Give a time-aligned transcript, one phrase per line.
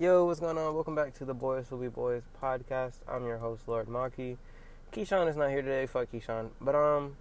[0.00, 0.74] Yo, what's going on?
[0.74, 3.00] Welcome back to the Boys Will Be Boys podcast.
[3.06, 4.38] I'm your host, Lord Maki.
[4.94, 5.84] Keyshawn is not here today.
[5.84, 6.48] Fuck Keyshawn.
[6.58, 7.18] But um,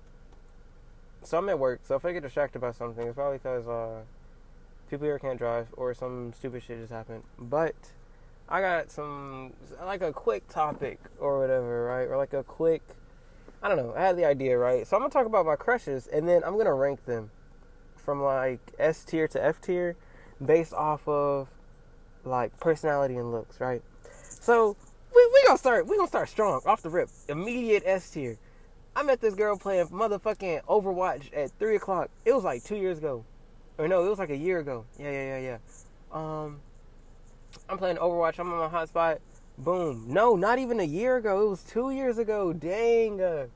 [1.21, 1.81] so I'm at work.
[1.83, 4.03] So if I get distracted by something, it's probably because uh,
[4.89, 7.23] people here can't drive or some stupid shit just happened.
[7.37, 7.75] But
[8.47, 9.51] I got some
[9.83, 12.07] like a quick topic or whatever, right?
[12.07, 12.81] Or like a quick,
[13.61, 13.93] I don't know.
[13.93, 14.87] I had the idea, right?
[14.87, 17.31] So I'm gonna talk about my crushes, and then I'm gonna rank them
[17.97, 19.97] from like S tier to F tier
[20.41, 21.49] based off of
[22.29, 23.81] like personality and looks, right?
[24.41, 24.75] So
[25.13, 27.09] we we gonna start we gonna start strong off the rip.
[27.27, 28.37] Immediate S tier.
[28.95, 32.09] I met this girl playing motherfucking Overwatch at three o'clock.
[32.25, 33.23] It was like two years ago,
[33.77, 34.85] or no, it was like a year ago.
[34.97, 35.57] Yeah, yeah, yeah, yeah.
[36.11, 36.59] Um,
[37.67, 38.39] I'm playing Overwatch.
[38.39, 39.19] I'm on my hotspot.
[39.57, 40.05] Boom.
[40.07, 41.45] No, not even a year ago.
[41.45, 42.53] It was two years ago.
[42.53, 43.21] Dang.
[43.21, 43.47] Uh,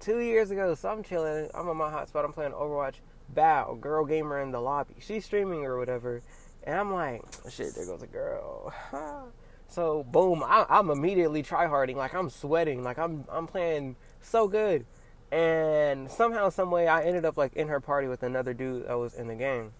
[0.00, 0.74] two years ago.
[0.74, 1.48] So I'm chilling.
[1.54, 2.24] I'm on my hotspot.
[2.24, 2.94] I'm playing Overwatch.
[3.28, 4.94] Bow, girl gamer in the lobby.
[5.00, 6.22] She's streaming or whatever.
[6.64, 8.72] And I'm like, oh, shit, there goes a girl.
[9.68, 14.86] so boom, I, am immediately tryharding, like I'm sweating, like I'm I'm playing so good.
[15.30, 18.94] And somehow, some way, I ended up like in her party with another dude that
[18.94, 19.72] was in the game.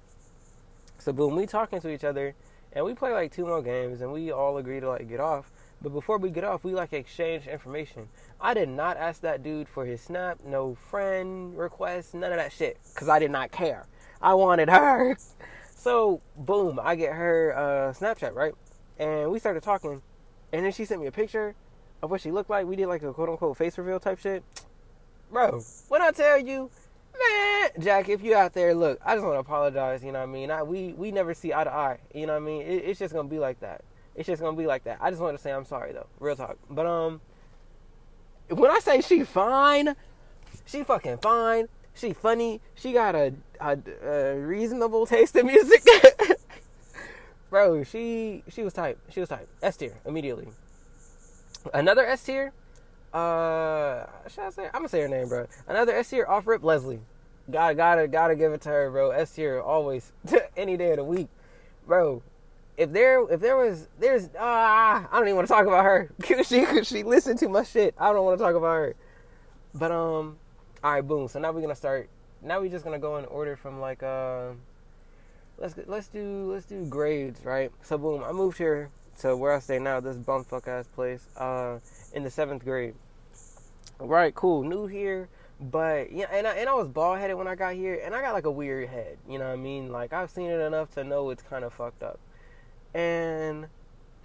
[0.98, 2.34] So boom, we talking to each other,
[2.72, 5.50] and we play like two more games, and we all agree to like get off.
[5.80, 8.08] But before we get off, we like exchange information.
[8.40, 12.52] I did not ask that dude for his snap, no friend request, none of that
[12.52, 13.86] shit, cause I did not care.
[14.20, 15.16] I wanted her.
[15.84, 18.54] So boom, I get her uh, Snapchat right,
[18.98, 20.00] and we started talking,
[20.50, 21.54] and then she sent me a picture
[22.02, 22.64] of what she looked like.
[22.64, 24.42] We did like a quote unquote face reveal type shit,
[25.30, 25.62] bro.
[25.88, 26.70] When I tell you,
[27.12, 30.02] man, Jack, if you out there, look, I just want to apologize.
[30.02, 30.50] You know what I mean?
[30.50, 31.98] I, we we never see eye to eye.
[32.14, 32.62] You know what I mean?
[32.62, 33.84] It, it's just gonna be like that.
[34.14, 34.96] It's just gonna be like that.
[35.02, 36.56] I just want to say I'm sorry though, real talk.
[36.70, 37.20] But um,
[38.48, 39.96] when I say she fine,
[40.64, 41.68] she fucking fine.
[41.94, 42.60] She funny.
[42.74, 45.82] She got a, a, a reasonable taste in music.
[47.50, 48.98] Bro, she she was type.
[49.10, 49.48] She was type.
[49.62, 50.48] S tier immediately.
[51.72, 52.52] Another S tier.
[53.12, 54.64] Uh, should I say?
[54.66, 55.46] I'm gonna say her name, bro.
[55.68, 56.98] Another S tier off rip Leslie.
[57.48, 59.10] Gotta gotta gotta give it to her, bro.
[59.10, 60.12] S tier always,
[60.56, 61.28] any day of the week,
[61.86, 62.22] bro.
[62.76, 66.10] If there if there was there's ah I don't even want to talk about her.
[66.44, 67.94] she she listened to my shit.
[67.98, 68.96] I don't want to talk about her.
[69.74, 70.38] But um,
[70.84, 71.28] all right, boom.
[71.28, 72.10] So now we're gonna start.
[72.42, 74.50] Now we're just gonna go in order from like uh,
[75.56, 77.72] let's let's do let's do grades, right?
[77.80, 78.90] So boom, I moved here
[79.20, 81.78] to where I stay now, this bumfuck ass place, uh,
[82.12, 82.94] in the seventh grade.
[83.98, 87.54] Right, cool, new here, but yeah, and I and I was bald headed when I
[87.54, 89.16] got here, and I got like a weird head.
[89.26, 89.90] You know what I mean?
[89.90, 92.20] Like I've seen it enough to know it's kind of fucked up,
[92.92, 93.68] and.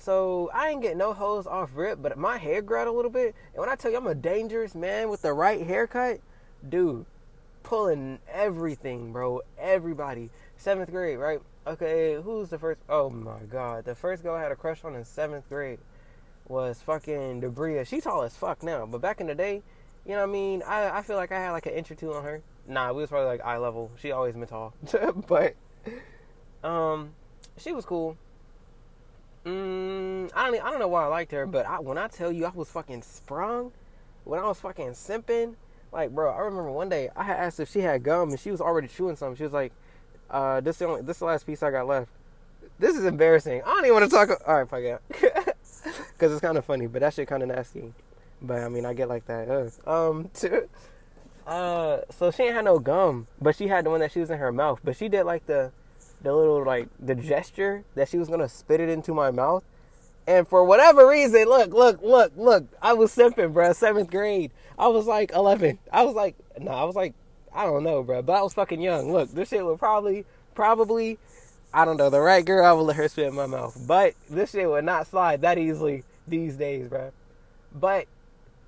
[0.02, 3.12] So I ain't get no hoes off rip, but my hair grew out a little
[3.12, 3.36] bit.
[3.52, 6.22] And when I tell you I'm a dangerous man with the right haircut,
[6.68, 7.06] dude,
[7.64, 9.42] pulling everything, bro.
[9.58, 10.30] Everybody.
[10.58, 11.40] Seventh grade, right?
[11.66, 12.80] Okay, who's the first?
[12.90, 15.80] Oh my god, the first girl I had a crush on in seventh grade
[16.48, 17.86] was fucking Debria.
[17.86, 19.62] She tall as fuck now, but back in the day,
[20.06, 20.64] you know what I mean?
[20.64, 22.42] I, I feel like I had like an inch or two on her.
[22.68, 23.92] Nah, we was probably like eye level.
[23.98, 24.74] She always been tall,
[25.28, 25.56] but
[26.64, 27.12] um,
[27.58, 28.18] she was cool.
[29.46, 32.32] Mm, I don't I don't know why I liked her, but I, when I tell
[32.32, 33.72] you I was fucking sprung,
[34.24, 35.56] when I was fucking simping,
[35.92, 38.62] like, bro, I remember one day I asked if she had gum and she was
[38.62, 39.38] already chewing something.
[39.38, 39.72] She was like,
[40.30, 42.10] uh, this is the only, this is the last piece I got left.
[42.78, 43.62] This is embarrassing.
[43.64, 44.30] I don't even want to talk.
[44.48, 47.94] All right, fuck yeah, because it's kind of funny, but that shit kind of nasty.
[48.42, 49.50] But I mean, I get like that.
[49.86, 50.30] Um,
[51.48, 54.30] uh, so she ain't had no gum, but she had the one that she was
[54.30, 54.80] in her mouth.
[54.84, 55.72] But she did like the,
[56.22, 59.64] the little like the gesture that she was gonna spit it into my mouth.
[60.30, 63.74] And for whatever reason, look, look, look, look, I was simping, bro.
[63.74, 64.52] Seventh grade.
[64.78, 65.80] I was like 11.
[65.92, 67.16] I was like, no, I was like,
[67.52, 68.22] I don't know, bro.
[68.22, 69.12] But I was fucking young.
[69.12, 71.18] Look, this shit would probably, probably,
[71.74, 73.76] I don't know, the right girl, I would let her spit in my mouth.
[73.88, 77.12] But this shit would not slide that easily these days, bro.
[77.74, 78.06] But,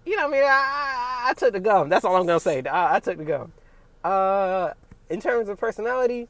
[0.04, 0.50] you know what I mean?
[0.50, 1.90] I, I, I took the gum.
[1.90, 2.64] That's all I'm going to say.
[2.64, 3.54] I, I took the gum.
[4.04, 4.72] Uh,
[5.12, 6.28] in terms of personality,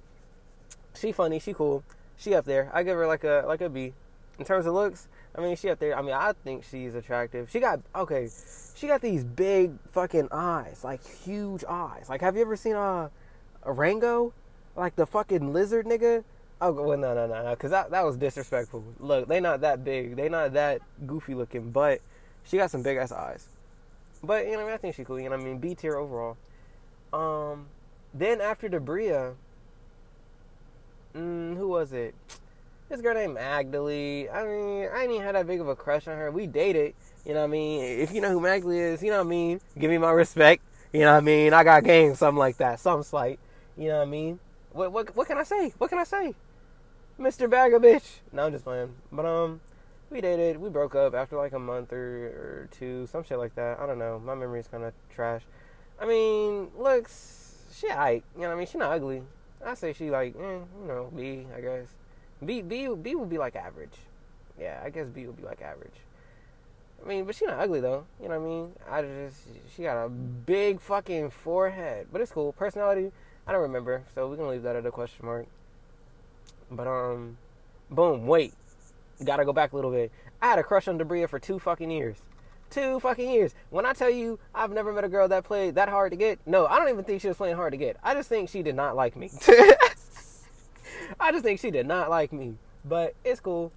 [0.94, 1.86] she funny, she cool.
[2.18, 2.70] She up there.
[2.74, 3.94] I give her like a like a B.
[4.38, 5.98] In terms of looks, I mean, she up there.
[5.98, 7.50] I mean, I think she's attractive.
[7.50, 8.28] She got okay.
[8.76, 12.08] She got these big fucking eyes, like huge eyes.
[12.10, 13.10] Like, have you ever seen a,
[13.64, 14.34] a Rango,
[14.76, 16.24] like the fucking lizard nigga?
[16.60, 18.84] Oh well, no, no, no, no, because that that was disrespectful.
[19.00, 20.16] Look, they not that big.
[20.16, 22.02] They not that goofy looking, but
[22.44, 23.48] she got some big ass eyes.
[24.24, 25.20] But you know, I, mean, I think she cool.
[25.20, 26.38] You know, I mean, B tier overall.
[27.14, 27.68] Um,
[28.14, 29.36] then after Debria,
[31.16, 32.14] mm, who was it?
[32.92, 34.28] This girl named Magdalene.
[34.34, 36.30] I mean, I even had that big of a crush on her.
[36.30, 36.94] We dated,
[37.26, 37.84] you know what I mean?
[37.84, 39.62] If you know who Magdalene is, you know what I mean?
[39.80, 40.62] Give me my respect.
[40.92, 41.54] You know what I mean?
[41.54, 42.82] I got game, something like that.
[42.82, 43.40] Something slight.
[43.78, 44.40] You know what I mean?
[44.74, 45.74] What what what can I say?
[45.78, 46.36] What can I say?
[47.18, 47.50] Mr.
[47.50, 48.20] Bag of Bitch.
[48.34, 48.94] No, I'm just playing.
[49.10, 49.62] But um,
[50.10, 50.58] we dated.
[50.58, 53.80] We broke up after like a month or, or two, some shit like that.
[53.80, 54.20] I don't know.
[54.20, 55.44] My memory's kind of trash.
[56.00, 58.24] I mean, looks, she aight.
[58.36, 58.68] You know what I mean?
[58.68, 59.22] She not ugly.
[59.66, 61.88] I say she like, eh, you know, B, I guess.
[62.44, 63.98] B, B, B would be like average.
[64.60, 65.94] Yeah, I guess B would be like average.
[67.04, 68.06] I mean, but she not ugly though.
[68.22, 68.72] You know what I mean?
[68.90, 69.38] I just
[69.76, 72.54] she got a big fucking forehead, but it's cool.
[72.54, 73.12] Personality,
[73.48, 75.48] I don't remember, so we can leave that at a question mark.
[76.70, 77.38] But um,
[77.90, 78.28] boom.
[78.28, 78.54] Wait,
[79.24, 80.12] gotta go back a little bit.
[80.42, 82.18] I had a crush on Debria for two fucking years.
[82.70, 83.54] Two fucking years.
[83.70, 86.40] When I tell you I've never met a girl that played that hard to get,
[86.46, 87.98] no, I don't even think she was playing hard to get.
[88.04, 89.30] I just think she did not like me.
[91.20, 92.56] I just think she did not like me.
[92.86, 93.72] But it's cool.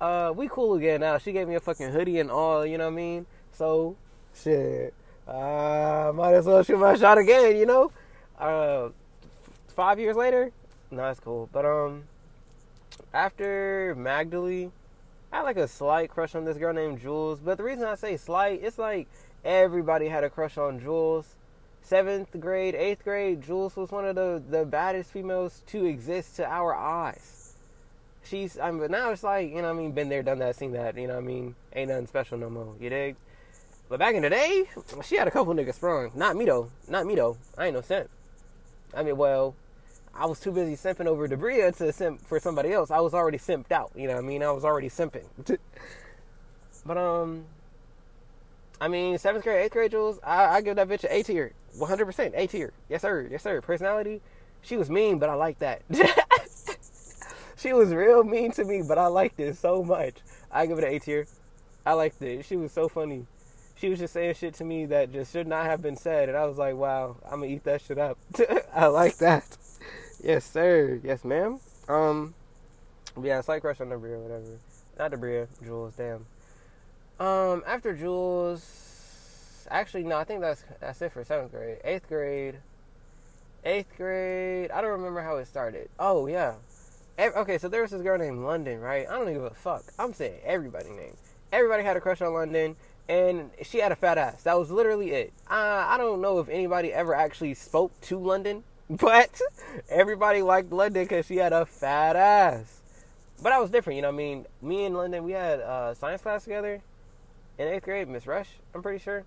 [0.00, 1.18] Uh, we cool again now.
[1.18, 3.26] She gave me a fucking hoodie and all, you know what I mean?
[3.52, 3.96] So,
[4.34, 4.94] shit.
[5.28, 7.92] Uh, might as well shoot my shot again, you know?
[8.38, 8.88] Uh,
[9.68, 10.50] five years later,
[10.90, 11.48] no, that's cool.
[11.52, 12.04] But, um,
[13.12, 14.72] after Magdalene,
[15.32, 17.38] I had like a slight crush on this girl named Jules.
[17.40, 19.06] But the reason I say slight, it's like
[19.44, 21.36] everybody had a crush on Jules.
[21.90, 26.46] Seventh grade, eighth grade, Jules was one of the, the baddest females to exist to
[26.46, 27.54] our eyes.
[28.22, 30.54] She's, I mean, but now it's like, you know I mean, been there, done that,
[30.54, 31.56] seen that, you know I mean?
[31.74, 33.16] Ain't nothing special no more, you dig?
[33.88, 34.66] But back in the day,
[35.04, 36.12] she had a couple niggas sprung.
[36.14, 36.70] Not me though.
[36.86, 37.36] Not me though.
[37.58, 38.08] I ain't no simp.
[38.94, 39.56] I mean, well,
[40.14, 42.92] I was too busy simping over Debria to simp for somebody else.
[42.92, 43.90] I was already simped out.
[43.96, 44.44] You know I mean?
[44.44, 45.24] I was already simping.
[46.86, 47.46] but um,
[48.80, 51.52] I mean, seventh grade, eighth grade, Jules, I, I give that bitch an A tier,
[51.78, 52.72] 100% A tier.
[52.88, 53.60] Yes sir, yes sir.
[53.60, 54.22] Personality,
[54.62, 55.82] she was mean, but I like that.
[57.56, 60.14] she was real mean to me, but I liked it so much.
[60.50, 61.26] I give it an A tier.
[61.84, 62.44] I liked it.
[62.44, 63.26] She was so funny.
[63.76, 66.36] She was just saying shit to me that just should not have been said, and
[66.36, 68.18] I was like, "Wow, I'm gonna eat that shit up."
[68.74, 69.56] I like that.
[70.22, 71.00] Yes, sir.
[71.02, 71.60] Yes, ma'am.
[71.88, 72.34] Um,
[73.22, 74.58] yeah, slight crush on Debria, whatever.
[74.98, 75.94] Not Debria, Jules.
[75.94, 76.26] Damn.
[77.20, 81.76] Um, after Jules, actually, no, I think that's that's it for seventh grade.
[81.84, 82.56] Eighth grade,
[83.64, 84.70] eighth grade.
[84.70, 85.90] I don't remember how it started.
[85.98, 86.54] Oh yeah.
[87.18, 89.06] Okay, so there was this girl named London, right?
[89.06, 89.84] I don't give a fuck.
[89.98, 91.18] I'm saying everybody named.
[91.52, 92.76] Everybody had a crush on London,
[93.06, 94.44] and she had a fat ass.
[94.44, 95.34] That was literally it.
[95.46, 99.40] I, I don't know if anybody ever actually spoke to London but
[99.88, 102.80] everybody liked London because she had a fat ass.
[103.40, 104.08] But I was different, you know.
[104.08, 106.82] I mean, me and London, we had uh, science class together
[107.58, 108.08] in eighth grade.
[108.08, 109.24] Miss Rush, I'm pretty sure.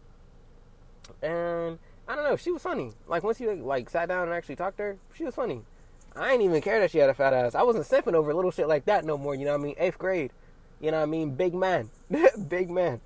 [1.22, 2.92] And I don't know, she was funny.
[3.08, 5.62] Like once you like sat down and actually talked to her, she was funny.
[6.16, 7.56] I didn't even care that she had a fat ass.
[7.56, 9.34] I wasn't simping over little shit like that no more.
[9.34, 9.76] You know what I mean?
[9.80, 10.32] Eighth grade.
[10.80, 11.36] You know what I mean?
[11.36, 11.90] Big man,
[12.48, 13.02] big man.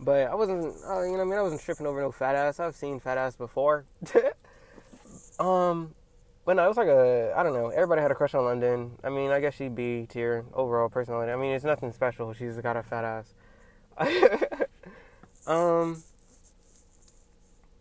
[0.00, 0.74] But I wasn't.
[0.86, 1.38] Uh, you know what I mean?
[1.38, 2.58] I wasn't tripping over no fat ass.
[2.58, 3.84] I've seen fat ass before.
[5.38, 5.94] Um,
[6.44, 7.68] but no, it was like a I don't know.
[7.68, 8.92] Everybody had a crush on London.
[9.04, 11.32] I mean, I guess she'd be tier overall personality.
[11.32, 12.32] I mean, it's nothing special.
[12.32, 13.34] She's got a fat ass.
[15.46, 16.02] um,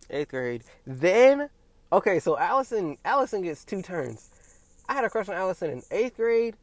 [0.10, 0.64] eighth grade.
[0.86, 1.50] Then,
[1.92, 4.30] okay, so Allison Allison gets two turns.
[4.88, 6.56] I had a crush on Allison in eighth grade,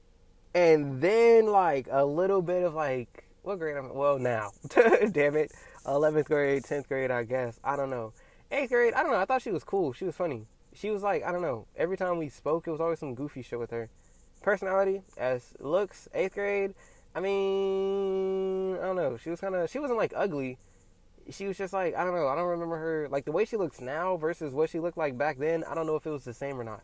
[0.54, 3.92] and then like a little bit of like what grade am I?
[3.92, 4.52] Well, now,
[5.12, 5.52] damn it,
[5.86, 7.58] eleventh grade, tenth grade, I guess.
[7.64, 8.12] I don't know.
[8.50, 9.18] Eighth grade, I don't know.
[9.18, 9.92] I thought she was cool.
[9.92, 11.66] She was funny she was like, I don't know.
[11.76, 13.90] Every time we spoke, it was always some goofy shit with her.
[14.42, 16.74] Personality, as looks, eighth grade.
[17.14, 19.16] I mean, I don't know.
[19.16, 19.70] She was kind of.
[19.70, 20.58] She wasn't like ugly.
[21.30, 22.28] She was just like I don't know.
[22.28, 25.16] I don't remember her like the way she looks now versus what she looked like
[25.16, 25.64] back then.
[25.64, 26.82] I don't know if it was the same or not.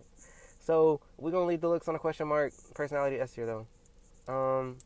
[0.61, 2.53] So we're gonna leave the looks on a question mark.
[2.75, 4.33] Personality S tier though.
[4.33, 4.77] Um.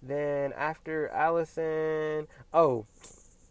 [0.00, 2.86] Then after Allison, oh,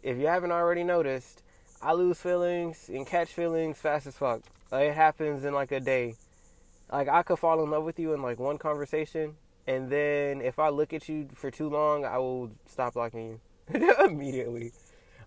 [0.01, 1.43] if you haven't already noticed,
[1.81, 4.41] I lose feelings and catch feelings fast as fuck.
[4.71, 6.15] Like, it happens in like a day.
[6.91, 9.35] Like I could fall in love with you in like one conversation,
[9.67, 13.39] and then if I look at you for too long, I will stop liking
[13.73, 14.71] you immediately.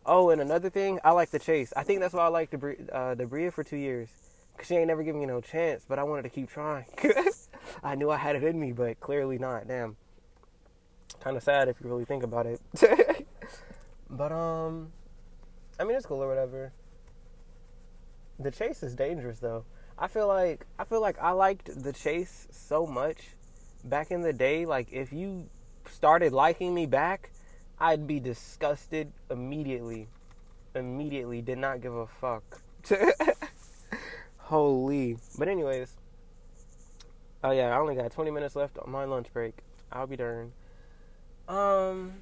[0.07, 1.75] Oh, and another thing, I like the chase.
[1.77, 2.57] I think that's why I like the
[2.91, 4.09] uh, Debria for two years,
[4.57, 5.85] cause she ain't never given me no chance.
[5.87, 6.87] But I wanted to keep trying.
[7.83, 9.69] I knew I had it in me, but clearly not.
[9.69, 9.97] Damn.
[11.21, 12.61] Kind of sad if you really think about it.
[14.11, 14.91] but um,
[15.79, 16.73] I mean, it's cool or whatever.
[18.39, 19.67] The chase is dangerous though.
[19.99, 23.19] I feel like I feel like I liked the chase so much
[23.85, 24.67] back in the day.
[24.67, 25.49] Like if you
[25.91, 27.31] started liking me back,
[27.79, 30.09] I'd be disgusted immediately.
[30.75, 32.61] Immediately, did not give a fuck.
[34.39, 35.17] Holy.
[35.39, 35.93] But anyways.
[37.43, 39.55] Oh yeah, I only got 20 minutes left on my lunch break.
[39.91, 40.53] I'll be darned.
[41.49, 42.13] Um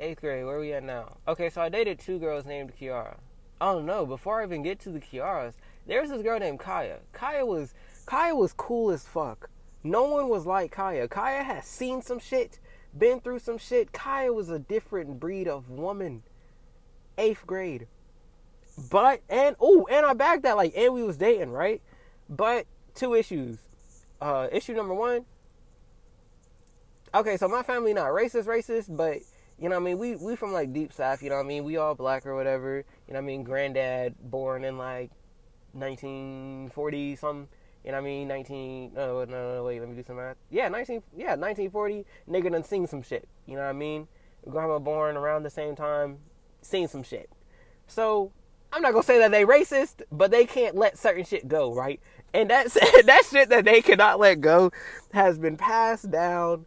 [0.00, 0.44] eighth grade.
[0.44, 1.16] Where are we at now?
[1.26, 3.16] Okay, so I dated two girls named Kiara.
[3.60, 4.06] Oh no!
[4.06, 5.54] Before I even get to the Kiaras,
[5.86, 6.98] there was this girl named Kaya.
[7.12, 7.74] Kaya was
[8.06, 9.50] Kaya was cool as fuck.
[9.88, 11.08] No one was like Kaya.
[11.08, 12.58] Kaya has seen some shit,
[12.96, 13.90] been through some shit.
[13.92, 16.22] Kaya was a different breed of woman.
[17.16, 17.86] Eighth grade.
[18.90, 21.80] But and oh, and I bagged that like and we was dating, right?
[22.28, 23.58] But two issues.
[24.20, 25.24] Uh issue number one.
[27.14, 29.18] Okay, so my family not racist, racist, but
[29.58, 31.48] you know what I mean, we we from like deep south, you know what I
[31.48, 31.64] mean?
[31.64, 32.84] We all black or whatever.
[33.06, 33.42] You know what I mean?
[33.42, 35.10] Granddad born in like
[35.72, 37.48] 1940 something.
[37.88, 38.28] What I mean?
[38.28, 40.36] 19 uh, no, no, no, wait, let me do some math.
[40.50, 43.26] Yeah, 19 yeah, 1940, nigga done seen some shit.
[43.46, 44.08] You know what I mean?
[44.46, 46.18] Grandma born around the same time,
[46.60, 47.30] seen some shit.
[47.86, 48.30] So,
[48.74, 51.98] I'm not gonna say that they racist, but they can't let certain shit go, right?
[52.34, 52.74] And that's
[53.06, 54.70] that shit that they cannot let go
[55.14, 56.66] has been passed down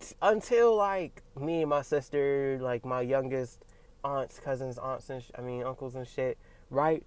[0.00, 3.64] t- until like me and my sister, like my youngest
[4.04, 6.36] aunts, cousins, aunts, and sh- I mean uncles and shit,
[6.68, 7.02] right?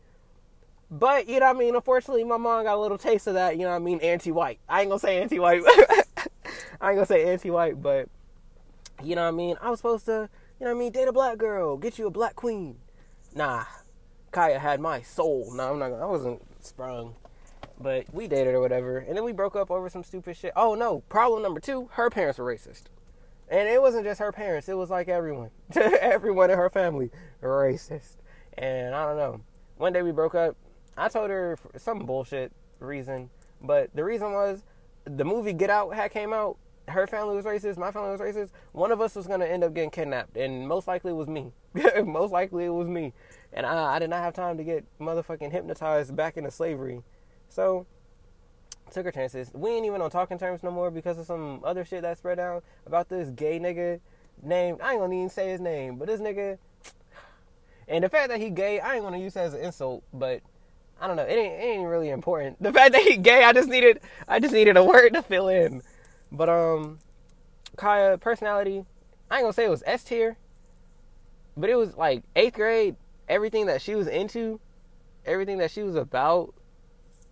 [0.89, 1.75] But you know what I mean.
[1.75, 3.58] Unfortunately, my mom got a little taste of that.
[3.58, 4.00] You know what I mean?
[4.00, 4.60] Anti-white.
[4.70, 5.62] I ain't gonna say anti-white.
[6.82, 8.08] I ain't gonna say anti-white, but
[9.04, 9.58] you know what I mean.
[9.62, 12.08] I was supposed to, you know what I mean, date a black girl, get you
[12.08, 12.77] a black queen.
[13.34, 13.65] Nah,
[14.32, 15.51] Kaya had my soul.
[15.54, 15.89] No, I'm not.
[15.89, 17.15] Gonna, I wasn't sprung,
[17.80, 20.54] but we dated or whatever, and then we broke up over some stupid shit.
[20.56, 21.00] Oh no!
[21.10, 22.84] Problem number two: her parents were racist,
[23.50, 24.70] and it wasn't just her parents.
[24.70, 27.12] It was like everyone, everyone in her family
[27.42, 28.18] racist.
[28.58, 29.42] And I don't know.
[29.77, 30.56] One day we broke up.
[30.98, 33.30] I told her some bullshit reason,
[33.62, 34.64] but the reason was
[35.06, 36.58] the movie Get Out had came out.
[36.88, 37.78] Her family was racist.
[37.78, 38.52] My family was racist.
[38.72, 41.52] One of us was gonna end up getting kidnapped, and most likely it was me.
[42.06, 43.14] most likely it was me,
[43.52, 47.02] and I, I did not have time to get motherfucking hypnotized back into slavery.
[47.50, 47.88] So
[48.92, 49.52] took her chances.
[49.54, 52.40] We ain't even on talking terms no more because of some other shit that spread
[52.40, 54.00] out about this gay nigga
[54.42, 56.58] named I ain't gonna even say his name, but this nigga
[57.88, 60.42] and the fact that he gay, I ain't gonna use that as an insult, but
[61.00, 61.24] I don't know.
[61.24, 62.62] It ain't, it ain't really important.
[62.62, 65.48] The fact that he gay, I just needed I just needed a word to fill
[65.48, 65.82] in.
[66.32, 67.00] But um
[67.75, 68.86] Kaya personality,
[69.30, 70.38] I ain't gonna say it was S tier,
[71.58, 72.96] but it was like eighth grade,
[73.28, 74.60] everything that she was into,
[75.25, 76.54] everything that she was about,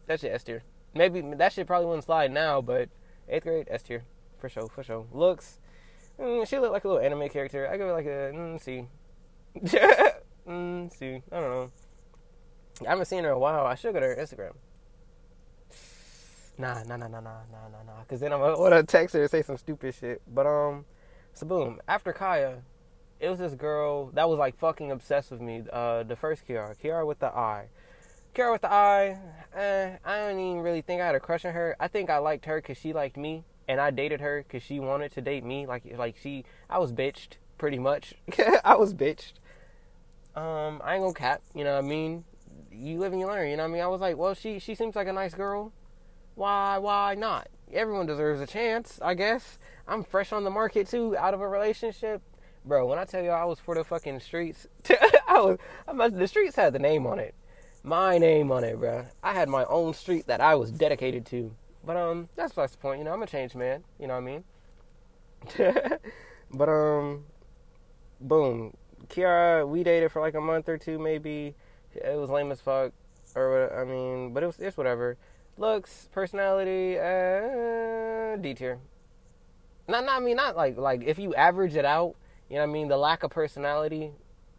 [0.07, 0.63] that shit S tier.
[0.93, 2.89] Maybe that shit probably wouldn't slide now, but
[3.29, 4.03] eighth grade S tier.
[4.39, 5.05] For sure, for sure.
[5.13, 5.59] Looks
[6.19, 7.67] mm, she looked like a little anime character.
[7.67, 8.85] I give her like a mm, C.
[10.47, 11.21] mm, C.
[11.31, 11.71] I don't know.
[12.85, 13.65] I haven't seen her in a while.
[13.65, 14.53] I should go to her Instagram.
[16.57, 18.03] Nah, nah, nah, nah, nah, nah, nah, nah.
[18.07, 20.21] Cause then I'm gonna text her and say some stupid shit.
[20.31, 20.85] But um,
[21.33, 21.79] so boom.
[21.87, 22.61] After Kaya,
[23.19, 25.63] it was this girl that was like fucking obsessed with me.
[25.71, 27.69] Uh, the first Kiara, Kiara with the eye.
[28.35, 29.17] Kiara with the eye.
[29.55, 31.75] Eh, I don't even really think I had a crush on her.
[31.79, 34.79] I think I liked her because she liked me, and I dated her because she
[34.79, 35.65] wanted to date me.
[35.65, 38.13] Like, like she, I was bitched pretty much.
[38.63, 39.33] I was bitched.
[40.35, 41.41] Um, I ain't gonna cap.
[41.55, 42.25] You know what I mean?
[42.73, 43.49] You live and you learn.
[43.49, 43.81] You know what I mean?
[43.81, 45.71] I was like, well, she she seems like a nice girl.
[46.35, 47.47] Why why not?
[47.71, 49.57] Everyone deserves a chance, I guess.
[49.87, 52.21] I'm fresh on the market too, out of a relationship.
[52.65, 54.67] Bro, when I tell you I was for the fucking streets,
[55.27, 57.35] I was I'm, the streets had the name on it.
[57.83, 59.05] My name on it, bro.
[59.21, 61.53] I had my own street that I was dedicated to.
[61.85, 64.23] But um that's that's the point, you know, I'm a changed man, you know what
[64.23, 64.43] I mean?
[66.53, 67.25] but um
[68.21, 68.75] boom.
[69.09, 71.55] Kiara, we dated for like a month or two maybe.
[71.95, 72.91] It was lame as fuck.
[73.35, 75.17] Or I mean, but it was it's whatever
[75.57, 78.79] looks, personality, uh, D tier.
[79.87, 82.15] Not, not I mean, not like like if you average it out,
[82.49, 82.87] you know what I mean.
[82.87, 84.11] The lack of personality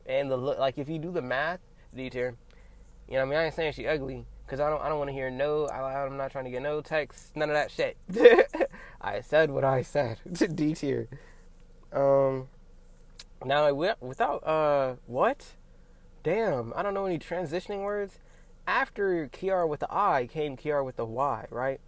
[0.07, 1.61] and the look, like if you do the math,
[1.95, 2.37] D tier.
[3.09, 3.39] You know what I mean.
[3.39, 5.67] I ain't saying she ugly because I don't I don't want to hear no.
[5.67, 7.97] I, I'm not trying to get no texts, none of that shit.
[9.01, 10.19] I said what I said.
[10.55, 11.09] D tier.
[11.93, 12.49] Um.
[13.45, 15.45] Now without uh what?
[16.25, 18.19] Damn, I don't know any transitioning words
[18.67, 21.83] after Kiara with the I came Kiara with the Y, right?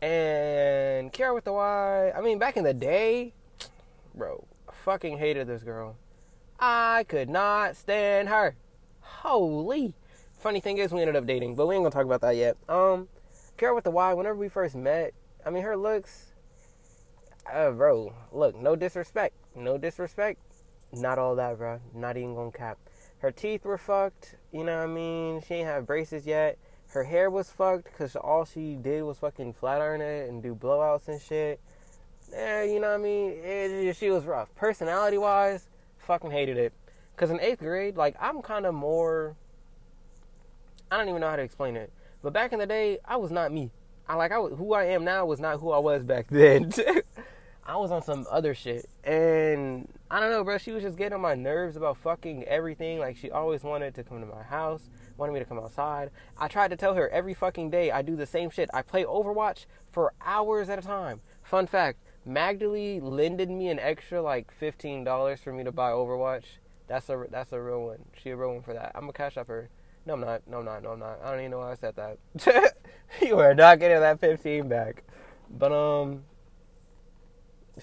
[0.00, 3.34] And Kiara with the Y, I mean, back in the day,
[4.14, 5.96] bro, fucking hated this girl.
[6.58, 8.56] I could not stand her.
[9.00, 9.92] Holy.
[10.38, 12.56] Funny thing is, we ended up dating, but we ain't gonna talk about that yet.
[12.70, 13.08] Um,
[13.58, 15.12] Kiara with the Y, whenever we first met,
[15.44, 16.32] I mean, her looks,
[17.52, 20.40] uh, bro, look, no disrespect, no disrespect,
[20.94, 22.78] not all that, bro, not even gonna cap.
[23.18, 24.36] Her teeth were fucked.
[24.52, 25.40] You know what I mean?
[25.42, 26.58] She didn't have braces yet.
[26.88, 30.54] Her hair was fucked because all she did was fucking flat iron it and do
[30.54, 31.60] blowouts and shit.
[32.32, 33.32] Yeah, you know what I mean?
[33.42, 34.54] It, she was rough.
[34.54, 35.68] Personality wise,
[35.98, 36.72] fucking hated it.
[37.14, 39.36] Because in eighth grade, like, I'm kind of more.
[40.90, 41.92] I don't even know how to explain it.
[42.22, 43.70] But back in the day, I was not me.
[44.08, 46.72] I like I was, who I am now was not who I was back then.
[47.68, 50.56] I was on some other shit, and I don't know, bro.
[50.56, 53.00] She was just getting on my nerves about fucking everything.
[53.00, 56.10] Like she always wanted to come to my house, wanted me to come outside.
[56.38, 58.70] I tried to tell her every fucking day I do the same shit.
[58.72, 61.20] I play Overwatch for hours at a time.
[61.42, 66.44] Fun fact: Magdalene lended me an extra like fifteen dollars for me to buy Overwatch.
[66.86, 68.04] That's a that's a real one.
[68.22, 68.92] She a real one for that.
[68.94, 69.68] I'm gonna cash up her.
[70.06, 70.42] No, I'm not.
[70.46, 70.84] No, I'm not.
[70.84, 71.18] No, I'm not.
[71.20, 72.74] I don't even know why I said that.
[73.20, 75.02] you are not getting that fifteen back.
[75.50, 76.22] But um,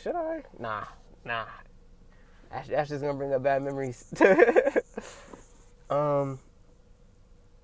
[0.02, 0.44] should I?
[0.60, 0.86] Nah,
[1.26, 1.46] nah.
[2.52, 4.14] That's, that's just gonna bring up bad memories.
[5.90, 6.40] um,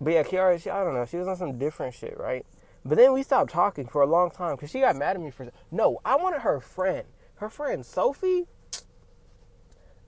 [0.02, 1.06] but yeah, Kiara, she, I don't know.
[1.06, 2.46] She was on some different shit, right?
[2.86, 5.32] But then we stopped talking for a long time because she got mad at me
[5.32, 5.50] for.
[5.72, 7.06] No, I wanted her friend.
[7.36, 8.48] Her friend Sophie.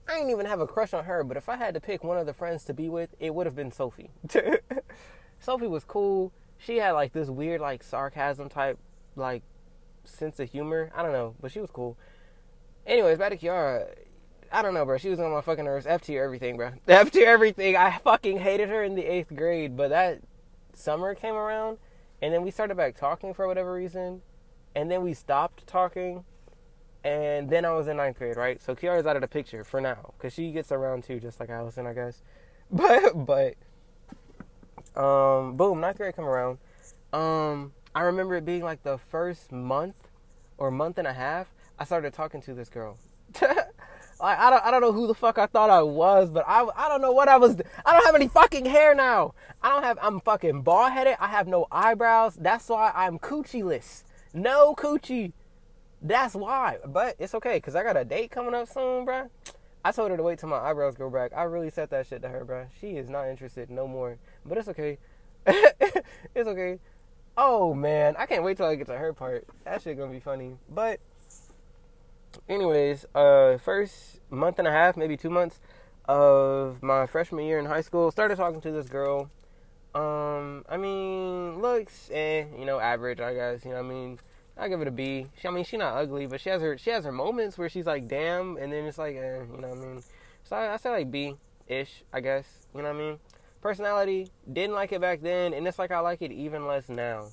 [0.08, 2.18] I didn't even have a crush on her, but if I had to pick one
[2.18, 4.10] of the friends to be with, it would have been Sophie.
[5.38, 6.32] Sophie was cool.
[6.58, 8.78] She had like this weird, like sarcasm type,
[9.14, 9.42] like
[10.04, 10.90] sense of humor.
[10.94, 11.96] I don't know, but she was cool.
[12.86, 13.86] Anyways, back to Kiara.
[14.50, 14.98] I don't know, bro.
[14.98, 15.86] She was on my fucking nerves.
[15.86, 16.72] F tier everything, bro.
[16.88, 17.76] F tier everything.
[17.76, 20.20] I fucking hated her in the eighth grade, but that
[20.74, 21.78] summer came around,
[22.20, 24.22] and then we started back talking for whatever reason,
[24.74, 26.24] and then we stopped talking,
[27.04, 28.60] and then I was in ninth grade, right?
[28.60, 31.48] So Kiara's out of the picture for now, cause she gets around too, just like
[31.50, 32.22] Allison, I guess.
[32.74, 33.54] But but
[34.96, 36.56] um, boom, ninth grade come around.
[37.12, 40.08] Um, I remember it being like the first month
[40.56, 41.51] or month and a half.
[41.78, 42.98] I started talking to this girl.
[44.22, 46.64] I, I don't I don't know who the fuck I thought I was, but I
[46.76, 47.56] I don't know what I was.
[47.84, 49.34] I don't have any fucking hair now.
[49.62, 49.98] I don't have.
[50.00, 51.16] I'm fucking bald headed.
[51.18, 52.36] I have no eyebrows.
[52.36, 54.04] That's why I'm coochieless.
[54.32, 55.32] No coochie.
[56.00, 56.78] That's why.
[56.86, 59.28] But it's okay because I got a date coming up soon, bruh.
[59.84, 61.32] I told her to wait till my eyebrows grow back.
[61.36, 62.66] I really said that shit to her, bruh.
[62.80, 64.18] She is not interested no more.
[64.46, 64.98] But it's okay.
[65.46, 66.78] it's okay.
[67.36, 69.46] Oh man, I can't wait till I get to her part.
[69.64, 70.56] That shit gonna be funny.
[70.68, 71.00] But
[72.48, 75.60] anyways, uh, first month and a half, maybe two months
[76.06, 79.30] of my freshman year in high school, started talking to this girl.
[79.94, 83.64] Um, I mean, looks, eh, you know, average, I guess.
[83.64, 84.18] You know, I mean,
[84.56, 85.26] I give it a B.
[85.40, 87.68] She, I mean, she's not ugly, but she has her she has her moments where
[87.68, 90.02] she's like, damn, and then it's like, eh, you know, I mean.
[90.44, 91.36] So I, I say like B
[91.68, 92.46] ish, I guess.
[92.74, 93.18] You know what I mean?
[93.60, 97.28] Personality, didn't like it back then, and it's like I like it even less now,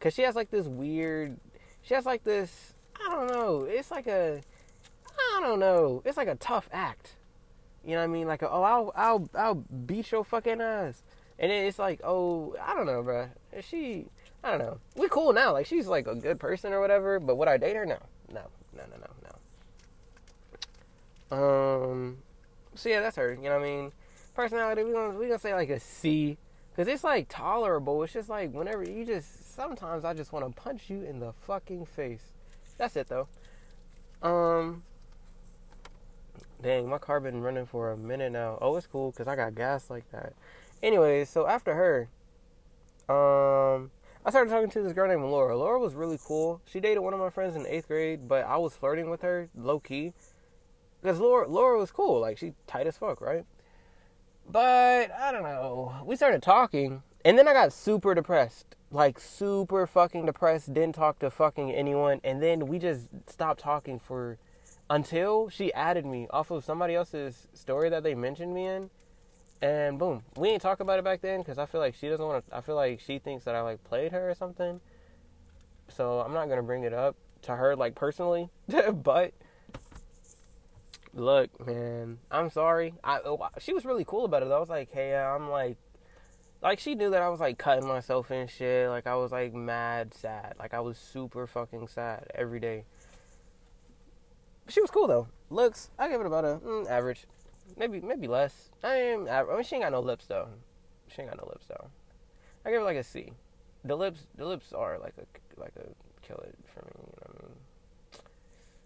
[0.00, 1.38] cause she has like this weird,
[1.80, 2.74] she has like this
[3.60, 4.40] It's like a,
[5.06, 6.02] I don't know.
[6.04, 7.16] It's like a tough act.
[7.84, 8.26] You know what I mean?
[8.26, 11.02] Like, a, oh, I'll, I'll, I'll beat your fucking ass.
[11.38, 13.28] And then it's like, oh, I don't know, bro.
[13.60, 14.06] She,
[14.44, 14.78] I don't know.
[14.96, 15.52] We cool now.
[15.52, 17.18] Like, she's like a good person or whatever.
[17.18, 17.86] But would I date her?
[17.86, 17.98] No,
[18.32, 18.42] no,
[18.76, 19.32] no, no, no, no.
[21.32, 22.18] Um.
[22.74, 23.32] So yeah, that's her.
[23.32, 23.92] You know what I mean?
[24.34, 26.38] Personality, we gonna we gonna say like a C,
[26.74, 28.02] cause it's like tolerable.
[28.02, 31.32] It's just like whenever you just sometimes I just want to punch you in the
[31.46, 32.32] fucking face.
[32.78, 33.28] That's it though.
[34.22, 34.82] Um.
[36.62, 38.56] Dang, my car been running for a minute now.
[38.60, 40.32] Oh, it's cool because I got gas like that.
[40.80, 42.08] Anyways, so after her,
[43.08, 43.90] um,
[44.24, 45.56] I started talking to this girl named Laura.
[45.56, 46.60] Laura was really cool.
[46.66, 49.48] She dated one of my friends in eighth grade, but I was flirting with her
[49.56, 50.12] low key
[51.00, 52.20] because Laura Laura was cool.
[52.20, 53.44] Like she tight as fuck, right?
[54.48, 55.94] But I don't know.
[56.04, 61.18] We started talking, and then I got super depressed like super fucking depressed, didn't talk
[61.20, 64.38] to fucking anyone, and then we just stopped talking for
[64.90, 68.90] until she added me off of somebody else's story that they mentioned me in,
[69.62, 72.24] and boom, we ain't talk about it back then because I feel like she doesn't
[72.24, 72.56] want to.
[72.56, 74.80] I feel like she thinks that I like played her or something,
[75.88, 78.50] so I'm not gonna bring it up to her like personally,
[78.92, 79.32] but.
[81.14, 82.94] Look, man, I'm sorry.
[83.04, 84.50] I oh, she was really cool about it.
[84.50, 85.76] I was like, "Hey, I'm like
[86.62, 88.88] like she knew that I was like cutting myself and shit.
[88.88, 90.54] Like I was like mad sad.
[90.58, 92.84] Like I was super fucking sad every day.
[94.68, 95.28] She was cool though.
[95.50, 97.24] Looks, I give it about a mm, average,
[97.76, 98.70] maybe maybe less.
[98.82, 99.28] I am.
[99.28, 100.48] I mean, she ain't got no lips though.
[101.08, 101.88] She ain't got no lips though.
[102.64, 103.32] I give her like a C.
[103.84, 105.88] The lips, the lips are like a like a
[106.24, 106.92] kill it for me.
[106.94, 107.56] You know what I mean?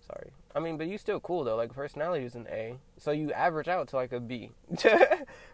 [0.06, 0.30] Sorry.
[0.54, 1.56] I mean, but you still cool though.
[1.56, 4.50] Like personality is an A, so you average out to like a B.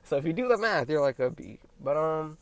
[0.04, 1.58] so if you do the math, you're like a B.
[1.82, 2.38] But um,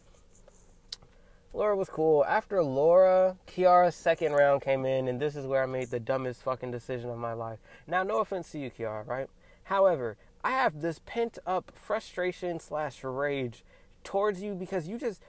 [1.53, 2.25] Laura was cool.
[2.25, 6.43] After Laura, Kiara's second round came in, and this is where I made the dumbest
[6.43, 7.59] fucking decision of my life.
[7.87, 9.29] Now, no offense to you, Kiara, right?
[9.65, 13.65] However, I have this pent up frustration slash rage
[14.05, 15.23] towards you because you just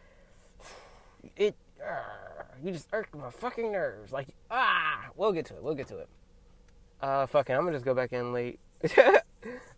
[1.36, 4.12] it uh, you just irked my fucking nerves.
[4.12, 5.64] Like ah, we'll get to it.
[5.64, 6.10] We'll get to it.
[7.02, 8.60] Uh, fucking, I'm gonna just go back in late.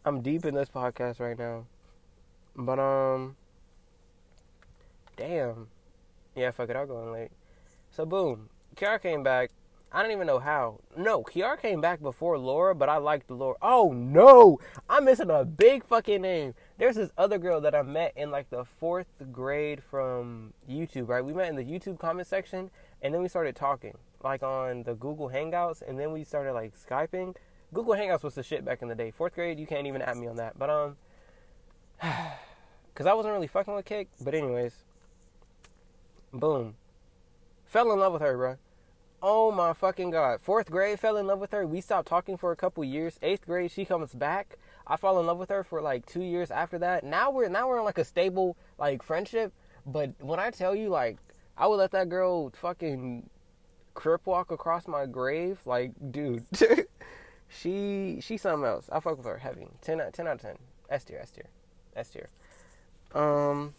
[0.06, 1.66] I'm deep in this podcast right now.
[2.56, 3.36] But, um,
[5.16, 5.68] damn.
[6.36, 7.32] Yeah, fuck it, I'll go in late.
[7.92, 8.50] So, boom.
[8.76, 9.52] Kiara came back.
[9.96, 10.80] I don't even know how.
[10.98, 13.56] No, Kiara came back before Laura, but I liked Laura.
[13.62, 16.56] Oh no, I'm missing a big fucking name.
[16.80, 21.10] There's this other girl that I met in like the fourth grade from YouTube.
[21.10, 22.72] Right, we met in the YouTube comment section,
[23.04, 26.74] and then we started talking like on the Google Hangouts, and then we started like
[26.76, 27.36] skyping.
[27.72, 29.12] Google Hangouts was the shit back in the day.
[29.12, 30.58] Fourth grade, you can't even at me on that.
[30.58, 30.98] But um,
[32.96, 34.10] cause I wasn't really fucking with Kick.
[34.22, 34.74] But anyways,
[36.34, 36.76] boom,
[37.66, 38.58] fell in love with her, bro.
[39.22, 40.42] Oh my fucking god.
[40.42, 41.66] Fourth grade, fell in love with her.
[41.66, 43.18] We stopped talking for a couple years.
[43.22, 44.58] Eighth grade, she comes back.
[44.86, 47.06] I fall in love with her for like two years after that.
[47.06, 49.54] Now we're now we're in like a stable like friendship.
[49.86, 51.20] But when I tell you like
[51.58, 53.30] I would let that girl fucking
[53.94, 56.46] crip walk across my grave, like dude,
[57.48, 58.90] she she's something else.
[58.92, 59.68] I fuck with her heavy.
[59.82, 60.58] 10, 10 out of ten.
[60.90, 61.48] S tier, S tier,
[61.96, 62.30] S tier.
[63.16, 63.74] Um,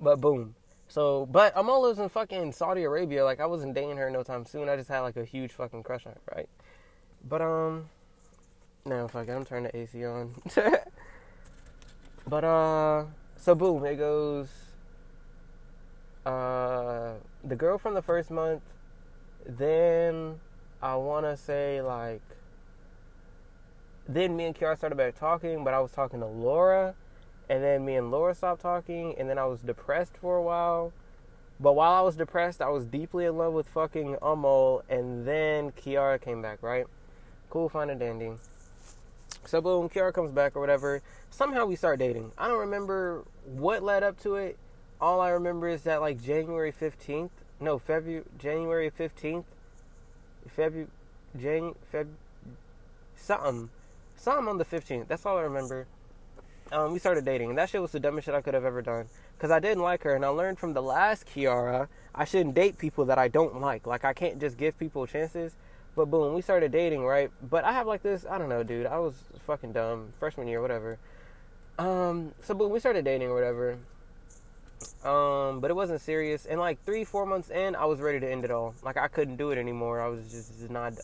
[0.00, 0.54] but boom.
[0.88, 3.24] So, but I'm all in fucking Saudi Arabia.
[3.24, 4.68] Like, I wasn't dating her no time soon.
[4.68, 6.48] I just had like a huge fucking crush on her, right?
[7.28, 7.90] But um,
[8.86, 9.32] no, fuck it.
[9.32, 10.34] I'm turning the AC on.
[12.26, 13.04] but uh,
[13.36, 14.48] so boom, it goes.
[16.24, 18.62] Uh, the girl from the first month.
[19.46, 20.40] Then
[20.82, 22.22] I want to say like.
[24.08, 26.94] Then me and Kiara started back talking, but I was talking to Laura
[27.48, 30.92] and then me and Laura stopped talking, and then I was depressed for a while.
[31.60, 35.72] But while I was depressed, I was deeply in love with fucking Amol, and then
[35.72, 36.86] Kiara came back, right?
[37.50, 38.32] Cool, fine, and dandy.
[39.44, 41.02] So boom, Kiara comes back or whatever.
[41.30, 42.32] Somehow we start dating.
[42.36, 44.58] I don't remember what led up to it.
[45.00, 49.46] All I remember is that like January fifteenth, no February, January fifteenth,
[50.48, 50.88] February,
[51.40, 52.08] Jan, Feb,
[53.16, 53.70] something,
[54.16, 55.08] something on the fifteenth.
[55.08, 55.86] That's all I remember
[56.72, 58.82] um, we started dating, and that shit was the dumbest shit I could have ever
[58.82, 59.06] done.
[59.38, 62.76] Cause I didn't like her, and I learned from the last Kiara, I shouldn't date
[62.76, 63.86] people that I don't like.
[63.86, 65.54] Like I can't just give people chances.
[65.94, 67.30] But boom, we started dating, right?
[67.42, 68.86] But I have like this, I don't know, dude.
[68.86, 69.14] I was
[69.46, 70.98] fucking dumb, freshman year, whatever.
[71.78, 73.78] Um, so boom, we started dating or whatever.
[75.04, 76.46] Um, but it wasn't serious.
[76.46, 78.74] And like three, four months in, I was ready to end it all.
[78.82, 80.00] Like I couldn't do it anymore.
[80.00, 80.94] I was just not,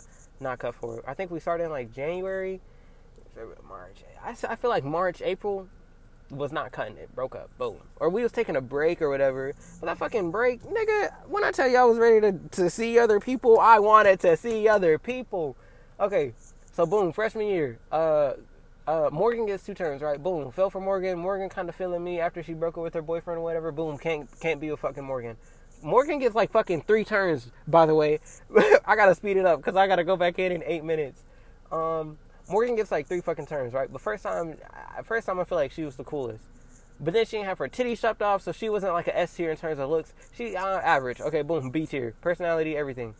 [0.41, 1.05] not cut for it.
[1.09, 2.61] I think we started in like January
[3.35, 4.03] February, March.
[4.23, 5.69] I, I feel like March, April
[6.31, 7.15] was not cutting it.
[7.15, 7.51] Broke up.
[7.59, 7.77] Boom.
[7.97, 9.53] Or we was taking a break or whatever.
[9.81, 12.99] But that fucking break, nigga, when I tell you I was ready to, to see
[12.99, 15.57] other people, I wanted to see other people.
[16.01, 16.33] Okay,
[16.73, 17.79] so boom, freshman year.
[17.93, 18.35] Uh,
[18.87, 20.23] uh, Morgan gets two turns, right?
[20.23, 21.19] Boom, fell for Morgan.
[21.19, 23.73] Morgan kind of feeling me after she broke up with her boyfriend or whatever.
[23.73, 25.37] Boom, can't can't be with fucking Morgan.
[25.83, 28.19] Morgan gets like fucking three turns, by the way.
[28.85, 31.23] I gotta speed it up because I gotta go back in in eight minutes.
[31.73, 33.91] Um, Morgan gets like three fucking turns, right?
[33.91, 34.57] But first time,
[35.05, 36.45] first time I feel like she was the coolest.
[37.01, 39.35] But then she didn't have her titties chopped off, so she wasn't like an S
[39.35, 40.13] tier in terms of looks.
[40.37, 41.21] She uh, average.
[41.21, 43.15] Okay, boom, B tier, personality, everything.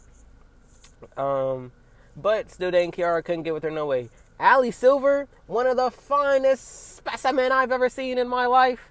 [1.17, 1.73] Um,
[2.17, 4.11] but still dating Kiara, couldn't get with her no way.
[4.39, 8.91] Allie Silver, one of the finest specimen I've ever seen in my life.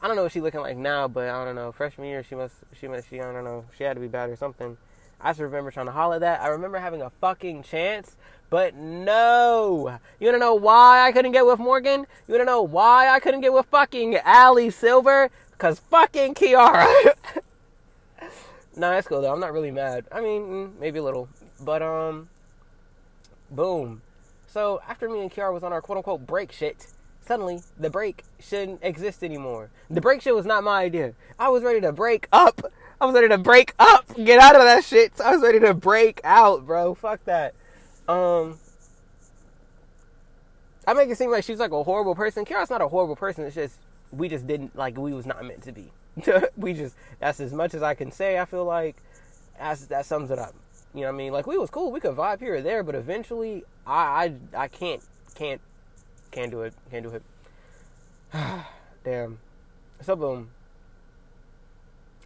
[0.00, 1.70] I don't know what she's looking like now, but I don't know.
[1.70, 3.64] Freshman year, she must, she must, she, I don't know.
[3.76, 4.76] She had to be bad or something.
[5.20, 6.40] I just remember trying to holler that.
[6.40, 8.16] I remember having a fucking chance,
[8.52, 9.98] but no.
[10.20, 12.06] You wanna know why I couldn't get with Morgan?
[12.28, 15.30] You wanna know why I couldn't get with fucking Allie Silver?
[15.56, 16.84] Cause fucking Kiara.
[18.76, 19.32] nah, that's cool though.
[19.32, 20.04] I'm not really mad.
[20.12, 21.30] I mean, mm, maybe a little.
[21.62, 22.28] But, um,
[23.50, 24.02] boom.
[24.48, 26.88] So after me and Kiara was on our quote unquote break shit,
[27.22, 29.70] suddenly the break shouldn't exist anymore.
[29.88, 31.14] The break shit was not my idea.
[31.38, 32.60] I was ready to break up
[33.02, 34.14] I was ready to break up.
[34.14, 35.20] Get out of that shit.
[35.20, 36.94] I was ready to break out, bro.
[36.94, 37.52] Fuck that.
[38.08, 38.58] Um,
[40.86, 42.44] I make it seem like she's like a horrible person.
[42.44, 43.44] Kiara's not a horrible person.
[43.44, 43.76] It's just
[44.10, 45.90] we just didn't like we was not meant to be.
[46.56, 48.38] we just that's as much as I can say.
[48.38, 48.96] I feel like
[49.58, 50.54] that's that sums it up.
[50.94, 51.32] You know what I mean?
[51.32, 51.92] Like we was cool.
[51.92, 55.02] We could vibe here or there, but eventually I I I can't
[55.34, 55.60] can't
[56.30, 56.74] can't do it.
[56.90, 57.22] Can't do it.
[59.04, 59.38] Damn.
[60.00, 60.50] So boom.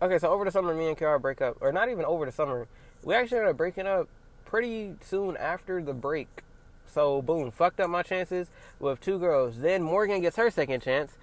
[0.01, 2.33] Okay, so over the summer, me and Kiara break up, or not even over the
[2.33, 2.69] summer.
[3.03, 4.09] We actually ended up breaking up
[4.47, 6.43] pretty soon after the break.
[6.87, 8.49] So boom, fucked up my chances
[8.81, 9.59] with two girls.
[9.59, 11.19] Then Morgan gets her second chance.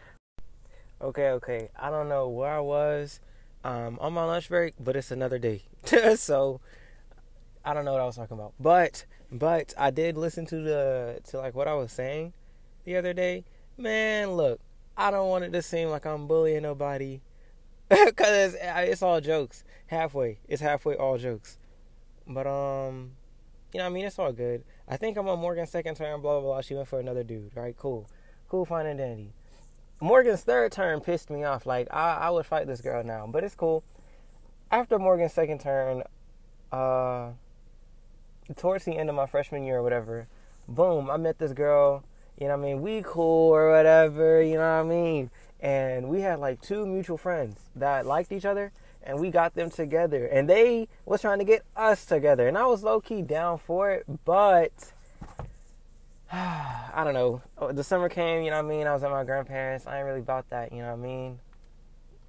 [1.01, 1.69] Okay, okay.
[1.79, 3.19] I don't know where I was
[3.63, 5.63] um, on my lunch break, but it's another day.
[6.15, 6.61] so
[7.65, 8.53] I don't know what I was talking about.
[8.59, 12.33] But but I did listen to the to like what I was saying
[12.83, 13.45] the other day.
[13.77, 14.59] Man, look,
[14.95, 17.21] I don't want it to seem like I'm bullying nobody
[17.89, 19.63] Cause it's, it's all jokes.
[19.87, 21.57] Halfway, it's halfway all jokes.
[22.27, 23.11] But um,
[23.73, 24.63] you know, I mean, it's all good.
[24.87, 26.21] I think I'm on Morgan's second turn.
[26.21, 26.61] Blah blah blah.
[26.61, 27.51] She went for another dude.
[27.55, 27.75] Right?
[27.77, 28.07] Cool,
[28.49, 28.65] cool.
[28.65, 29.33] Fine identity.
[29.99, 31.65] Morgan's third turn pissed me off.
[31.65, 33.83] Like I, I would fight this girl now, but it's cool.
[34.71, 36.03] After Morgan's second turn,
[36.71, 37.31] uh,
[38.55, 40.27] towards the end of my freshman year or whatever,
[40.67, 42.03] boom, I met this girl.
[42.39, 42.81] You know what I mean?
[42.81, 44.41] We cool or whatever.
[44.41, 45.29] You know what I mean?
[45.59, 48.73] And we had like two mutual friends that liked each other,
[49.03, 50.25] and we got them together.
[50.25, 53.91] And they was trying to get us together, and I was low key down for
[53.91, 54.93] it, but.
[56.31, 57.41] I don't know.
[57.57, 58.87] Oh, the summer came, you know what I mean?
[58.87, 59.85] I was at my grandparents.
[59.85, 61.39] I ain't really about that, you know what I mean?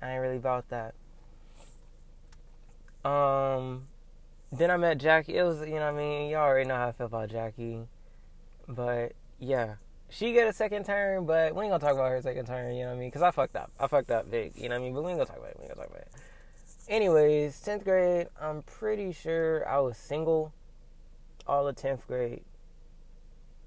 [0.03, 0.95] I ain't really about that.
[3.09, 3.87] Um,
[4.53, 5.37] then I met Jackie.
[5.37, 6.31] It was, you know what I mean?
[6.31, 7.81] Y'all already know how I feel about Jackie.
[8.69, 9.75] But, yeah.
[10.11, 12.83] She get a second turn, but we ain't gonna talk about her second turn, you
[12.83, 13.09] know what I mean?
[13.09, 13.73] Because I fucked up.
[13.81, 14.95] I fucked up big, you know what I mean?
[14.95, 15.57] But we ain't gonna talk about it.
[15.59, 16.14] We ain't gonna talk about it.
[16.89, 20.53] Anyways, 10th grade, I'm pretty sure I was single
[21.47, 22.43] all of 10th grade.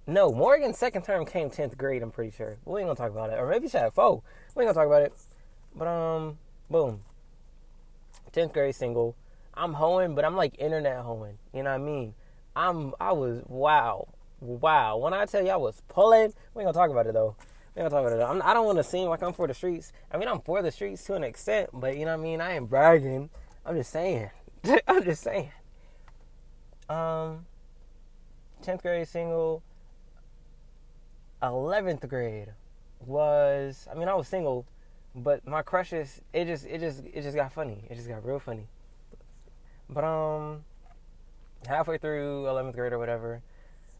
[0.05, 2.57] No, Morgan's second term came 10th grade, I'm pretty sure.
[2.63, 3.39] We ain't gonna talk about it.
[3.39, 4.21] Or maybe she had four.
[4.55, 5.13] We ain't gonna talk about it.
[5.75, 6.37] But, um,
[6.69, 7.01] boom.
[8.33, 9.15] 10th grade single.
[9.55, 11.39] I'm hoeing, but I'm like internet hoeing.
[11.53, 12.13] You know what I mean?
[12.55, 14.07] I'm I was wow,
[14.39, 14.97] wow.
[14.97, 17.35] When I tell you I was pulling, we ain't gonna talk about it though.
[17.77, 18.29] Gonna about.
[18.29, 19.93] I'm, I do not want to seem like I'm for the streets.
[20.11, 22.41] I mean, I'm for the streets to an extent, but you know what I mean.
[22.41, 23.29] I ain't bragging.
[23.63, 24.31] I'm just saying.
[24.87, 25.51] I'm just saying.
[26.89, 27.45] Um,
[28.63, 29.61] tenth grade single.
[31.43, 32.47] Eleventh grade
[32.99, 33.87] was.
[33.91, 34.65] I mean, I was single,
[35.13, 36.21] but my crushes.
[36.33, 37.85] It just, it just, it just got funny.
[37.91, 38.65] It just got real funny.
[39.87, 40.63] But um,
[41.67, 43.43] halfway through 11th grade or whatever,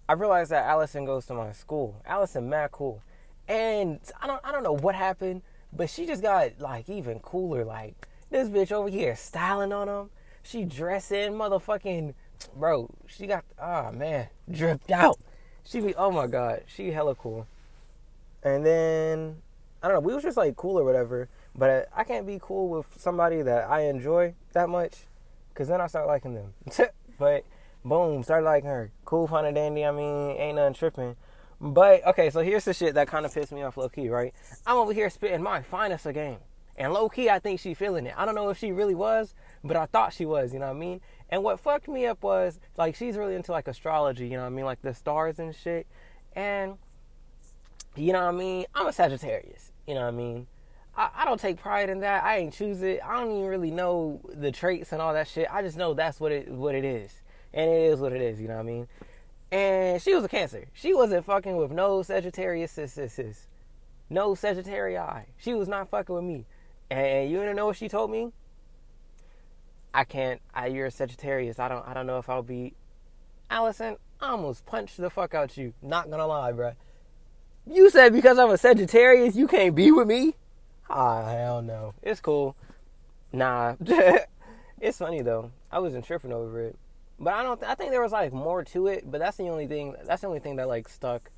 [0.10, 2.02] I realized that Allison goes to my school.
[2.06, 3.04] Allison, mad cool,
[3.48, 5.42] and I don't I don't know what happened,
[5.74, 7.66] but she just got like even cooler.
[7.66, 10.10] Like this bitch over here styling on him.
[10.44, 12.14] She dressing, motherfucking,
[12.56, 12.90] bro.
[13.08, 15.18] She got oh man, dripped out.
[15.64, 17.48] She be oh my god, she hella cool.
[18.44, 19.38] And then
[19.84, 21.30] I don't know, we was just like cool or whatever.
[21.56, 25.08] But I can't be cool with somebody that I enjoy that much
[25.58, 26.54] Cause then I start liking them.
[27.18, 27.44] but
[27.84, 28.92] boom, started liking her.
[29.06, 29.84] Cool, fun and dandy.
[29.84, 31.16] I mean, ain't nothing tripping.
[31.60, 34.34] But okay, so here's the shit that kind of pissed me off low key, right?
[34.66, 36.38] I'm over here spitting my finest a game.
[36.78, 38.14] And low key, I think she feeling it.
[38.16, 40.76] I don't know if she really was, but I thought she was, you know what
[40.76, 41.02] I mean?
[41.30, 44.48] And what fucked me up was, like, she's really into, like, astrology, you know what
[44.48, 44.66] I mean?
[44.66, 45.88] Like, the stars and shit.
[46.34, 46.78] And,
[47.96, 48.66] you know what I mean?
[48.76, 50.48] I'm a Sagittarius, you know what I mean?
[50.96, 52.24] I, I don't take pride in that.
[52.24, 53.00] I ain't choose it.
[53.06, 55.48] I don't even really know the traits and all that shit.
[55.52, 57.12] I just know that's what it what it is,
[57.54, 58.42] and it is what it is.
[58.42, 58.88] You know what I mean?
[59.52, 60.66] And she was a Cancer.
[60.74, 63.48] She wasn't fucking with no Sagittarius sis, sis, sis.
[64.10, 65.26] no Sagittarii.
[65.38, 66.46] She was not fucking with me.
[66.90, 68.32] And you wanna know what she told me?
[69.94, 70.42] I can't.
[70.54, 71.60] I, you're a Sagittarius.
[71.60, 71.88] I don't.
[71.88, 72.74] I don't know if I'll be.
[73.50, 75.74] Allison, I almost punched the fuck out you.
[75.82, 76.76] Not gonna lie, bruh.
[77.66, 80.36] You said because I'm a Sagittarius, you can't be with me.
[80.90, 81.94] Ah, hell no.
[82.02, 82.56] It's cool.
[83.34, 83.76] Nah.
[84.80, 85.52] it's funny though.
[85.72, 86.78] I wasn't tripping over it.
[87.20, 89.68] But I don't I think there was like more to it, but that's the only
[89.68, 91.32] thing that's the only thing that like stuck.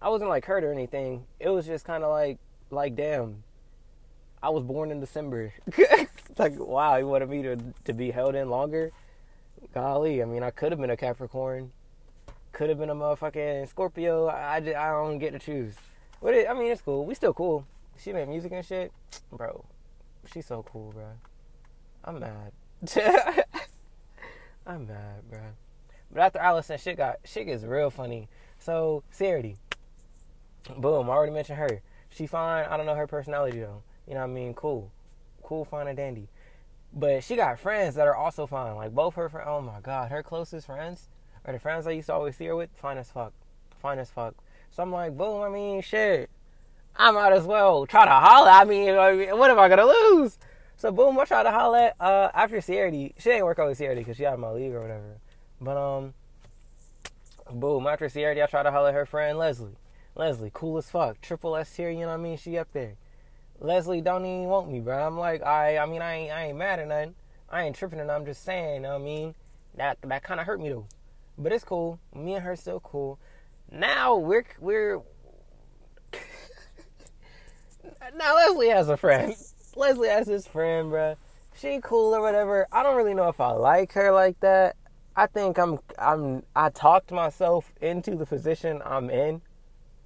[0.00, 1.24] I wasn't like hurt or anything.
[1.40, 2.38] It was just kind of like
[2.70, 3.42] like damn.
[4.42, 5.54] I was born in December.
[6.38, 8.92] like wow, you wanted me to to be held in longer?
[9.72, 11.72] Golly, I mean, I could have been a Capricorn.
[12.52, 14.26] Could have been a motherfucking Scorpio.
[14.26, 15.74] I, I, I don't get to choose.
[16.22, 17.04] But it, I mean, it's cool.
[17.04, 17.66] We still cool
[17.98, 18.92] she made music and shit,
[19.32, 19.64] bro.
[20.32, 21.06] She's so cool, bro.
[22.04, 22.52] I'm mad.
[24.66, 25.40] I'm mad, bro.
[26.12, 28.28] But after Allison, shit got shit gets real funny.
[28.58, 29.56] So Sarity,
[30.76, 31.08] boom.
[31.08, 31.82] I already mentioned her.
[32.10, 32.66] She fine.
[32.68, 33.82] I don't know her personality though.
[34.06, 34.54] You know what I mean?
[34.54, 34.90] Cool,
[35.42, 36.28] cool, fine and dandy.
[36.92, 38.74] But she got friends that are also fine.
[38.76, 39.46] Like both her friends.
[39.48, 41.08] Oh my god, her closest friends
[41.44, 42.70] are the friends I used to always see her with.
[42.74, 43.32] Fine as fuck.
[43.78, 44.34] Fine as fuck.
[44.70, 45.42] So I'm like, boom.
[45.42, 46.30] I mean, shit.
[46.96, 48.50] I might as well try to holler.
[48.50, 48.94] I mean,
[49.38, 50.38] what am I gonna lose?
[50.78, 52.90] So boom, I tried to holler at, uh, after Sierra.
[52.90, 55.18] She ain't work out with Sierra because she out of my league or whatever.
[55.60, 56.14] But um,
[57.50, 59.76] boom, after Sierra, I tried to holler at her friend Leslie.
[60.14, 61.90] Leslie, cool as fuck, triple S here.
[61.90, 62.36] You know what I mean?
[62.36, 62.94] She up there.
[63.58, 65.06] Leslie don't even want me, bro.
[65.06, 67.14] I'm like, I, I mean, I ain't, I ain't mad at nothing.
[67.48, 68.74] I ain't tripping, and I'm just saying.
[68.76, 69.34] You know what I mean,
[69.76, 70.86] that that kind of hurt me though.
[71.38, 71.98] But it's cool.
[72.14, 73.18] Me and her still cool.
[73.70, 75.00] Now we're we're
[78.14, 79.34] now Leslie has a friend.
[79.76, 81.16] Leslie has his friend, bro.
[81.54, 82.66] She cool or whatever.
[82.72, 84.76] I don't really know if I like her like that.
[85.14, 89.42] I think I'm I'm I talked myself into the position I'm in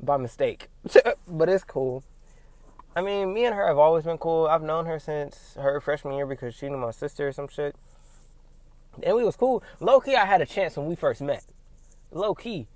[0.01, 0.69] by mistake.
[1.29, 2.05] but it's cool.
[2.95, 4.47] I mean, me and her have always been cool.
[4.47, 7.77] I've known her since her freshman year because she knew my sister or some shit.
[9.03, 9.63] And we was cool.
[9.79, 11.45] Low key, I had a chance when we first met.
[12.11, 12.67] Low key.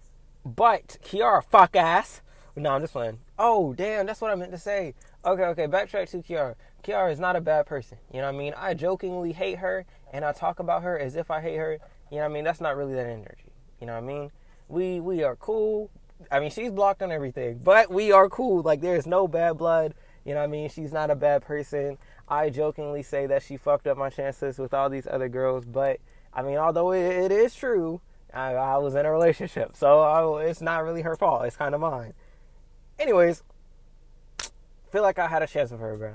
[0.44, 2.20] But Kiara, fuck ass.
[2.56, 3.18] No, I'm just playing.
[3.38, 4.94] Oh, damn, that's what I meant to say.
[5.24, 6.54] Okay, okay, backtrack to Kiara.
[6.84, 7.98] Kiara is not a bad person.
[8.12, 8.54] You know what I mean?
[8.56, 11.78] I jokingly hate her and I talk about her as if I hate her.
[12.10, 12.44] You know what I mean?
[12.44, 13.52] That's not really that energy.
[13.80, 14.30] You know what I mean?
[14.68, 15.90] We we are cool.
[16.30, 18.62] I mean, she's blocked on everything, but we are cool.
[18.62, 19.94] Like there's no bad blood.
[20.24, 20.68] You know what I mean?
[20.68, 21.98] She's not a bad person.
[22.28, 26.00] I jokingly say that she fucked up my chances with all these other girls, but
[26.32, 28.00] I mean, although it, it is true,
[28.32, 31.44] I, I, was in a relationship, so I, it's not really her fault.
[31.44, 32.14] It's kind of mine.
[32.98, 33.42] Anyways,
[34.90, 36.14] feel like I had a chance with her, bro.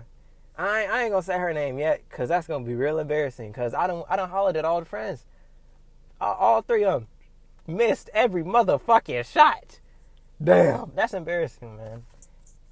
[0.59, 3.53] I, I ain't gonna say her name yet, cause that's gonna be real embarrassing.
[3.53, 5.25] Cause I don't I don't hollered at all the friends,
[6.19, 7.07] all, all three of them
[7.77, 9.79] missed every motherfucking shot.
[10.43, 12.03] Damn, that's embarrassing, man.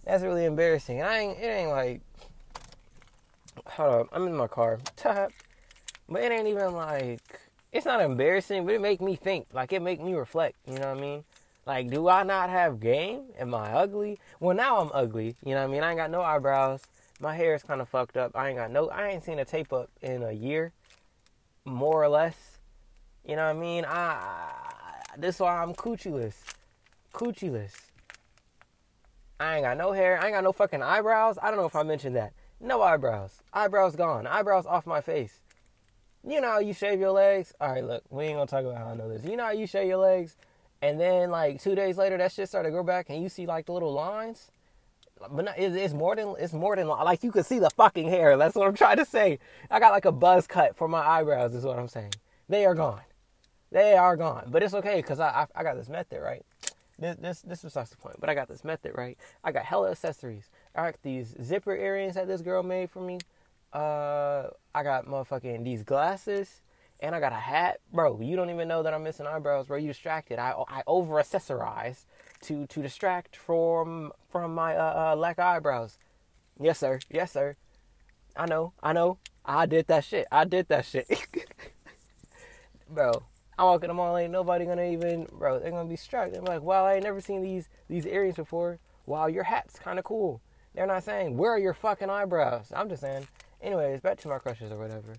[0.06, 1.02] That's really embarrassing.
[1.02, 1.40] I ain't.
[1.40, 2.02] It ain't like.
[3.66, 4.80] Hold up, I'm in my car.
[5.04, 7.22] But it ain't even like.
[7.72, 9.48] It's not embarrassing, but it make me think.
[9.54, 10.56] Like it make me reflect.
[10.66, 11.24] You know what I mean?
[11.66, 13.24] Like, do I not have game?
[13.38, 14.20] Am I ugly?
[14.40, 15.36] Well, now I'm ugly.
[15.44, 15.84] You know what I mean?
[15.84, 16.82] I ain't got no eyebrows.
[17.20, 18.32] My hair is kind of fucked up.
[18.36, 18.90] I ain't got no.
[18.90, 20.72] I ain't seen a tape up in a year,
[21.66, 22.60] more or less.
[23.26, 23.86] You know what I mean?
[23.86, 24.52] I.
[25.18, 26.36] This why I'm coochieless.
[27.14, 27.74] Coochieless.
[29.40, 30.20] I ain't got no hair.
[30.20, 31.38] I ain't got no fucking eyebrows.
[31.42, 32.34] I don't know if I mentioned that.
[32.60, 33.42] No eyebrows.
[33.54, 34.28] Eyebrows gone.
[34.28, 35.42] Eyebrows off my face.
[36.28, 37.54] You know how you shave your legs?
[37.62, 39.24] All right, look, we ain't gonna talk about how I know this.
[39.24, 40.36] You know how you shave your legs,
[40.82, 43.46] and then like two days later, that shit started to grow back, and you see
[43.46, 44.52] like the little lines.
[45.20, 48.38] But not, it's more than it's more than like you can see the fucking hair.
[48.38, 49.40] That's what I'm trying to say.
[49.70, 51.56] I got like a buzz cut for my eyebrows.
[51.56, 52.14] Is what I'm saying.
[52.50, 53.02] They are gone.
[53.72, 54.50] They are gone.
[54.50, 56.46] But it's okay because I, I I got this method right
[57.00, 58.18] this this this besides the point.
[58.20, 59.18] But I got this method right.
[59.44, 60.50] I got hella accessories.
[60.76, 63.20] I got these zipper earrings that this girl made for me.
[63.74, 66.62] Uh, I got motherfucking these glasses,
[67.00, 68.20] and I got a hat, bro.
[68.22, 69.78] You don't even know that I'm missing eyebrows, bro.
[69.78, 70.40] You distracted.
[70.40, 72.06] I I over accessorize
[72.42, 75.98] to to distract from from my uh, uh lack of eyebrows.
[76.60, 77.00] Yes sir.
[77.10, 77.56] Yes sir.
[78.36, 78.74] I know.
[78.82, 79.18] I know.
[79.46, 80.28] I did that shit.
[80.32, 81.08] I did that shit.
[82.90, 83.24] bro,
[83.58, 85.60] I walk in the mall, ain't nobody gonna even, bro.
[85.60, 86.32] They're gonna be struck.
[86.32, 88.80] They're like, "Wow, I ain't never seen these these earrings before.
[89.06, 90.42] Wow, your hat's kind of cool."
[90.76, 93.28] They're not saying, "Where are your fucking eyebrows?" I'm just saying.
[93.62, 95.14] Anyways, back to my crushes or whatever.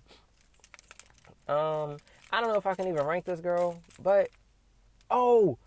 [1.49, 1.97] Um,
[2.31, 4.29] I don't know if I can even rank this girl, but
[5.11, 5.57] oh,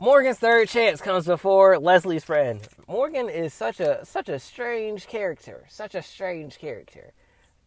[0.00, 2.66] Morgan's third chance comes before Leslie's friend.
[2.88, 7.12] Morgan is such a such a strange character, such a strange character.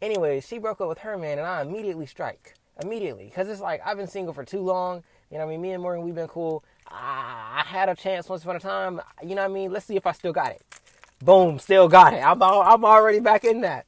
[0.02, 3.82] Anyways, she broke up with her man, and I immediately strike immediately because it's like
[3.86, 5.04] I've been single for too long.
[5.30, 5.62] You know what I mean?
[5.62, 6.64] Me and Morgan, we've been cool.
[6.88, 9.00] I, had a chance once upon a time.
[9.22, 9.72] You know what I mean?
[9.72, 10.64] Let's see if I still got it.
[11.22, 12.26] Boom, still got it.
[12.26, 13.86] I'm I'm already back in that.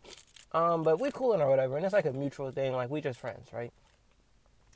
[0.51, 2.73] Um, but we're cooling or whatever, and it's like a mutual thing.
[2.73, 3.73] Like we just friends, right?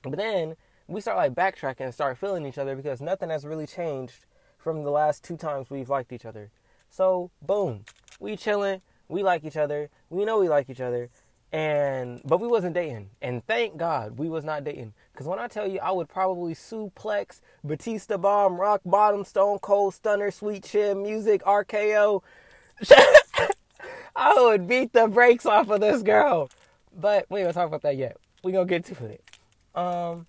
[0.02, 0.56] But then
[0.90, 4.26] we start like backtracking and start feeling each other because nothing has really changed
[4.58, 6.50] from the last two times we've liked each other.
[6.90, 7.86] So boom,
[8.20, 8.82] we chilling.
[9.08, 9.90] We like each other.
[10.10, 11.10] We know we like each other.
[11.52, 13.12] And but we wasn't dating.
[13.22, 14.94] And thank god we was not dating.
[15.12, 19.94] Because when i tell you i would probably suplex batista bomb rock bottom stone cold
[19.94, 22.22] stunner sweet chin music rko
[24.16, 26.50] i would beat the brakes off of this girl.
[26.96, 28.18] But we ain't gonna talk about that yet.
[28.44, 29.24] We gonna get to it.
[29.76, 30.26] Um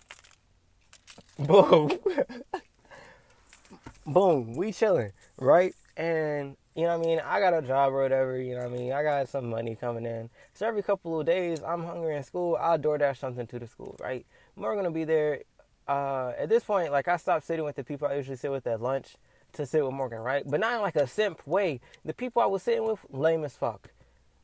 [1.39, 1.91] boom
[4.05, 7.21] boom we chilling right and you know what I mean?
[7.23, 8.93] I got a job or whatever, you know what I mean?
[8.93, 10.29] I got some money coming in.
[10.53, 13.97] So every couple of days, I'm hungry in school, I'll DoorDash something to the school,
[13.99, 14.25] right?
[14.57, 15.41] Going to be there.
[15.87, 18.65] Uh, at this point, like, I stopped sitting with the people I usually sit with
[18.67, 19.17] at lunch
[19.53, 20.43] to sit with Morgan, right?
[20.45, 21.81] But not in like a simp way.
[22.05, 23.89] The people I was sitting with, lame as fuck.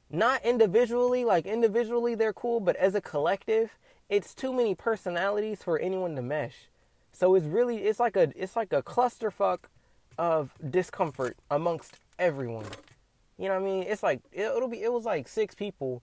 [0.09, 3.71] Not individually, like, individually they're cool, but as a collective,
[4.09, 6.69] it's too many personalities for anyone to mesh.
[7.11, 9.59] So it's really, it's like a, it's like a clusterfuck
[10.17, 12.65] of discomfort amongst everyone.
[13.37, 13.83] You know what I mean?
[13.83, 14.81] It's like it, will be.
[14.81, 16.01] It was like six people,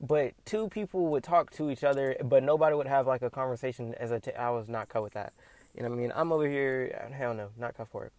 [0.00, 3.94] but two people would talk to each other, but nobody would have like a conversation.
[3.98, 5.32] As a t- I was not cut with that.
[5.74, 6.12] You know what I mean?
[6.14, 7.10] I'm over here.
[7.12, 8.12] Hell no, not cut for it.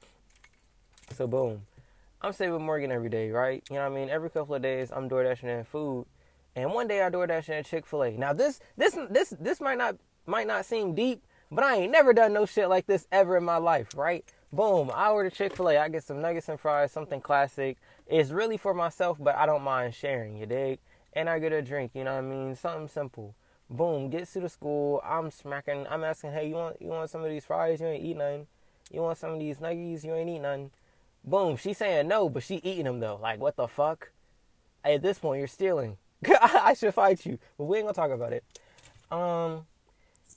[1.16, 1.62] So boom,
[2.22, 3.64] I'm with Morgan every day, right?
[3.70, 4.10] You know what I mean?
[4.10, 6.06] Every couple of days, I'm door dashing in food,
[6.58, 8.12] and one day I door at Chick Fil A.
[8.12, 12.14] Now this this this this might not might not seem deep, but I ain't never
[12.14, 14.26] done no shit like this ever in my life, right?
[14.52, 15.78] Boom, I order Chick fil A.
[15.78, 17.78] I get some nuggets and fries, something classic.
[18.08, 20.80] It's really for myself, but I don't mind sharing, you dig?
[21.14, 22.56] And I get a drink, you know what I mean?
[22.56, 23.36] Something simple.
[23.70, 25.02] Boom, gets to the school.
[25.06, 27.82] I'm smacking, I'm asking, hey, you want you want some of these fries?
[27.82, 28.48] You ain't eat none.
[28.92, 30.04] You want some of these nuggets?
[30.04, 30.72] You ain't eat none.
[31.24, 33.20] Boom, she's saying no, but she eating them though.
[33.22, 34.12] Like, what the fuck?
[34.84, 35.98] At this point, you're stealing.
[36.42, 38.44] I should fight you, but we ain't gonna talk about it.
[39.12, 39.66] Um,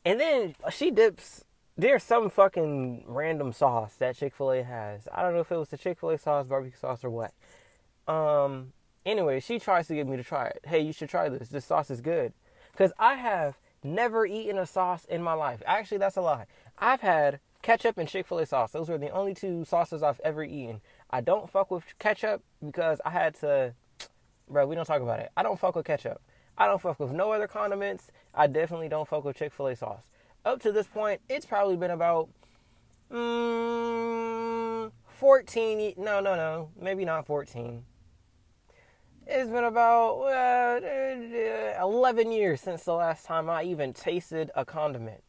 [0.05, 1.45] and then she dips
[1.81, 5.09] there's some fucking random sauce that Chick Fil A has.
[5.13, 7.33] I don't know if it was the Chick Fil A sauce, barbecue sauce, or what.
[8.07, 8.73] Um.
[9.07, 10.61] Anyway, she tries to get me to try it.
[10.67, 11.49] Hey, you should try this.
[11.49, 12.35] This sauce is good.
[12.77, 15.63] Cause I have never eaten a sauce in my life.
[15.67, 16.45] Actually, that's a lie.
[16.79, 18.73] I've had ketchup and Chick fil A sauce.
[18.73, 20.83] Those were the only two sauces I've ever eaten.
[21.11, 23.75] I don't fuck with ketchup because I had to,
[24.51, 25.31] bro, we don't talk about it.
[25.37, 26.21] I don't fuck with ketchup.
[26.59, 28.11] I don't fuck with no other condiments.
[28.35, 30.11] I definitely don't fuck with Chick fil A sauce.
[30.45, 32.29] Up to this point, it's probably been about
[33.11, 37.85] mm, 14, no, no, no, maybe not 14.
[39.27, 45.23] It's been about uh, 11 years since the last time I even tasted a condiment.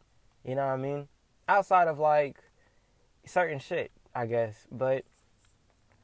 [0.43, 1.07] You know what I mean?
[1.47, 2.37] Outside of like
[3.25, 4.65] certain shit, I guess.
[4.71, 5.05] But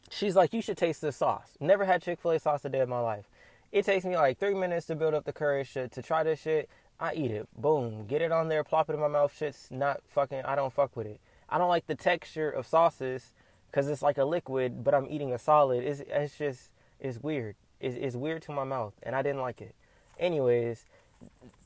[0.09, 1.57] she's like, you should taste this sauce.
[1.59, 3.25] Never had Chick fil A sauce a day in my life.
[3.71, 6.41] It takes me like three minutes to build up the courage to, to try this
[6.41, 6.69] shit.
[6.99, 7.47] I eat it.
[7.55, 8.05] Boom.
[8.07, 9.35] Get it on there, plop it in my mouth.
[9.37, 11.19] Shit's not fucking, I don't fuck with it.
[11.49, 13.33] I don't like the texture of sauces
[13.69, 15.83] because it's like a liquid, but I'm eating a solid.
[15.83, 17.55] It's, it's just, it's weird.
[17.79, 19.75] It's, it's weird to my mouth, and I didn't like it.
[20.19, 20.85] Anyways,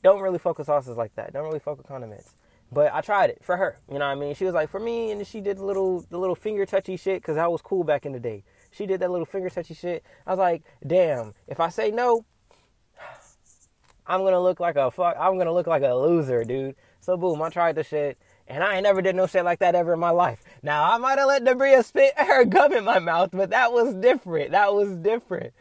[0.02, 1.32] don't really fuck with sauces like that.
[1.32, 2.34] Don't really fuck with condiments.
[2.72, 3.78] But I tried it for her.
[3.88, 4.34] You know what I mean?
[4.34, 7.20] She was like, for me, and she did the little, the little finger touchy shit
[7.20, 8.44] because that was cool back in the day.
[8.70, 10.02] She did that little finger touchy shit.
[10.26, 12.24] I was like, damn, if I say no,
[14.06, 15.16] I'm gonna look like a fuck.
[15.18, 16.74] I'm gonna look like a loser, dude.
[17.00, 18.18] So boom, I tried the shit.
[18.48, 20.42] And I ain't never did no shit like that ever in my life.
[20.62, 23.94] Now I might have let Debria spit her gum in my mouth, but that was
[23.94, 24.52] different.
[24.52, 25.52] That was different.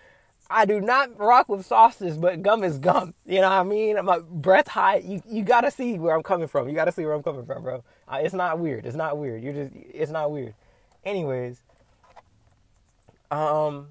[0.51, 3.13] I do not rock with sauces, but gum is gum.
[3.25, 4.03] You know what I mean?
[4.03, 4.97] My breath high.
[4.97, 6.67] You you gotta see where I'm coming from.
[6.67, 7.83] You gotta see where I'm coming from, bro.
[8.07, 8.85] Uh, it's not weird.
[8.85, 9.41] It's not weird.
[9.41, 9.71] You're just.
[9.73, 10.53] It's not weird.
[11.05, 11.61] Anyways,
[13.31, 13.87] um,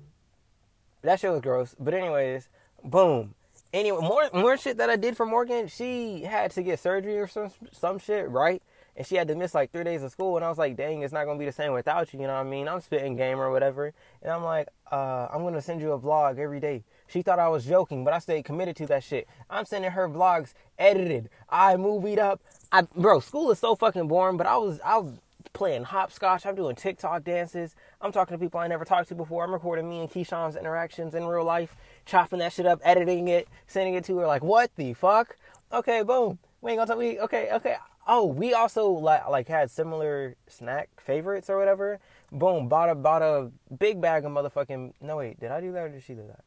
[1.02, 1.74] that shit was gross.
[1.80, 2.48] But anyways,
[2.84, 3.34] boom.
[3.72, 5.68] Anyway, more more shit that I did for Morgan.
[5.68, 8.62] She had to get surgery or some some shit, right?
[8.96, 10.36] And she had to miss like three days of school.
[10.36, 12.20] And I was like, dang, it's not gonna be the same without you.
[12.20, 12.68] You know what I mean?
[12.68, 13.92] I'm spitting game or whatever.
[14.22, 16.84] And I'm like, uh, I'm gonna send you a vlog every day.
[17.06, 19.26] She thought I was joking, but I stayed committed to that shit.
[19.48, 21.28] I'm sending her vlogs edited.
[21.48, 22.40] I movied up.
[22.70, 24.36] I bro, school is so fucking boring.
[24.36, 25.18] But I was I was
[25.52, 26.46] playing hopscotch.
[26.46, 27.74] I'm doing TikTok dances.
[28.00, 29.44] I'm talking to people I never talked to before.
[29.44, 31.76] I'm recording me and Keyshawn's interactions in real life,
[32.06, 34.26] chopping that shit up, editing it, sending it to her.
[34.26, 35.36] Like, what the fuck?
[35.72, 36.38] Okay, boom.
[36.60, 36.98] We ain't gonna talk.
[36.98, 37.76] We okay, okay.
[38.12, 42.00] Oh, we also like like had similar snack favorites or whatever.
[42.32, 44.94] Boom, bought a bought a big bag of motherfucking.
[45.00, 46.42] No wait, did I do that or did she do that?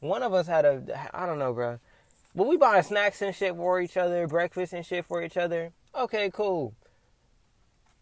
[0.00, 1.78] One of us had a I don't know, bro.
[2.34, 5.70] But we bought snacks and shit for each other, breakfast and shit for each other.
[5.94, 6.74] Okay, cool.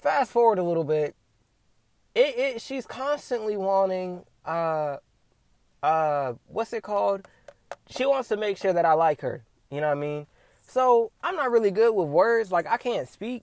[0.00, 1.14] Fast forward a little bit.
[2.14, 4.96] It, it she's constantly wanting uh
[5.82, 7.28] uh what's it called?
[7.90, 9.44] She wants to make sure that I like her.
[9.70, 10.26] You know what I mean?
[10.70, 12.52] So I'm not really good with words.
[12.52, 13.42] Like I can't speak.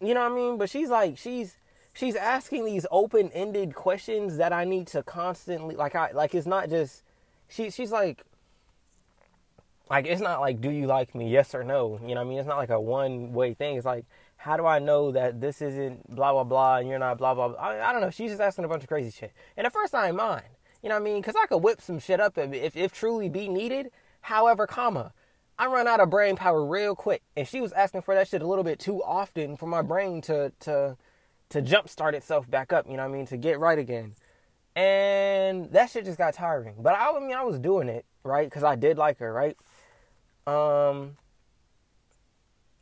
[0.00, 0.58] You know what I mean?
[0.58, 1.56] But she's like she's
[1.92, 6.46] she's asking these open ended questions that I need to constantly like I like it's
[6.46, 7.04] not just
[7.48, 8.24] she she's like
[9.88, 11.30] like it's not like do you like me?
[11.30, 12.00] Yes or no.
[12.02, 12.38] You know what i mean?
[12.38, 13.76] It's not like a one way thing.
[13.76, 14.04] It's like
[14.36, 17.50] how do i know that this isn't blah blah blah and you're not blah blah,
[17.50, 17.56] blah.
[17.56, 18.10] I, I don't know.
[18.10, 19.32] She's just asking a bunch of crazy shit.
[19.56, 20.42] And at first i ain't mind
[20.82, 21.20] you know what i mean?
[21.20, 23.92] Because i could whip some shit up if, if, if truly be needed.
[24.22, 25.12] However comma
[25.58, 27.22] I run out of brain power real quick.
[27.36, 30.20] And she was asking for that shit a little bit too often for my brain
[30.22, 30.96] to to
[31.50, 34.14] to jumpstart itself back up, you know what I mean, to get right again.
[34.74, 36.76] And that shit just got tiring.
[36.78, 38.50] But I, I mean I was doing it, right?
[38.50, 39.56] Cuz I did like her, right?
[40.46, 41.16] Um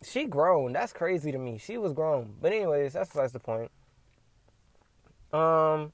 [0.03, 0.73] she grown.
[0.73, 1.59] That's crazy to me.
[1.59, 2.37] She was grown.
[2.41, 3.71] But anyways, that's besides the point.
[5.33, 5.93] Um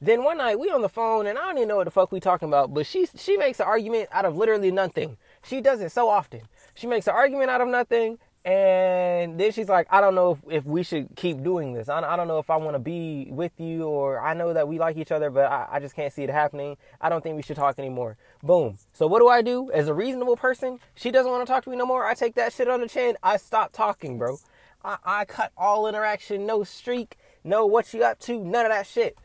[0.00, 2.12] then one night we on the phone and I don't even know what the fuck
[2.12, 5.16] we talking about, but she she makes an argument out of literally nothing.
[5.46, 6.42] She does it so often.
[6.74, 10.58] She makes an argument out of nothing, and then she's like, I don't know if,
[10.58, 11.88] if we should keep doing this.
[11.88, 14.68] I, I don't know if I want to be with you, or I know that
[14.68, 16.76] we like each other, but I, I just can't see it happening.
[17.00, 18.16] I don't think we should talk anymore.
[18.42, 18.78] Boom.
[18.92, 19.70] So what do I do?
[19.72, 22.04] As a reasonable person, she doesn't want to talk to me no more.
[22.06, 23.16] I take that shit on the chin.
[23.22, 24.38] I stop talking, bro.
[24.84, 28.86] I, I cut all interaction, no streak, no what you up to, none of that
[28.86, 29.16] shit.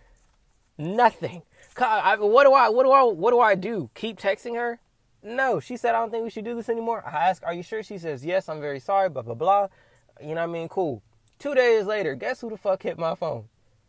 [0.77, 1.43] Nothing.
[1.77, 3.89] I, what do I what do I what do I do?
[3.93, 4.79] Keep texting her?
[5.23, 7.03] No, she said, I don't think we should do this anymore.
[7.05, 7.83] I ask, Are you sure?
[7.83, 9.67] She says, Yes, I'm very sorry, blah, blah, blah.
[10.19, 10.67] You know what I mean?
[10.67, 11.01] Cool.
[11.39, 13.45] Two days later, guess who the fuck hit my phone?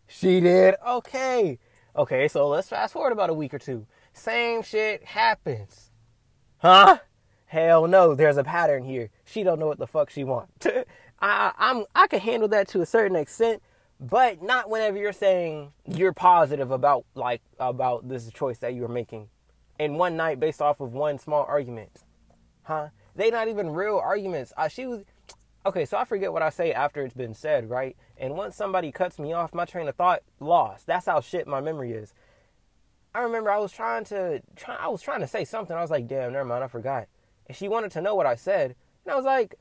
[0.06, 0.74] She did.
[0.86, 1.58] Okay.
[1.94, 3.86] Okay, so let's fast forward about a week or two.
[4.12, 5.90] Same shit happens.
[6.58, 6.98] Huh?
[7.46, 9.10] Hell no, there's a pattern here.
[9.24, 10.66] She don't know what the fuck she wants.
[11.20, 13.62] I I'm I can handle that to a certain extent,
[14.00, 19.28] but not whenever you're saying you're positive about like about this choice that you're making
[19.82, 22.04] in one night based off of one small argument.
[22.62, 22.88] Huh?
[23.16, 24.52] They not even real arguments.
[24.56, 25.04] Uh, she was
[25.66, 25.84] okay.
[25.84, 27.96] So I forget what I say after it's been said, right?
[28.16, 30.86] And once somebody cuts me off, my train of thought lost.
[30.86, 32.14] That's how shit my memory is.
[33.14, 34.76] I remember I was trying to try.
[34.76, 35.76] I was trying to say something.
[35.76, 36.64] I was like, damn, never mind.
[36.64, 37.08] I forgot.
[37.46, 38.76] And she wanted to know what I said.
[39.04, 39.56] And I was like,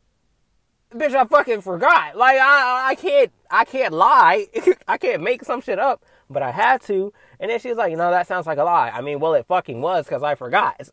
[0.93, 2.15] bitch, I fucking forgot.
[2.15, 4.47] Like I I can't I can't lie.
[4.88, 7.13] I can't make some shit up, but I had to.
[7.39, 8.89] And then she was like, no, that sounds like a lie.
[8.89, 10.89] I mean, well, it fucking was because I forgot.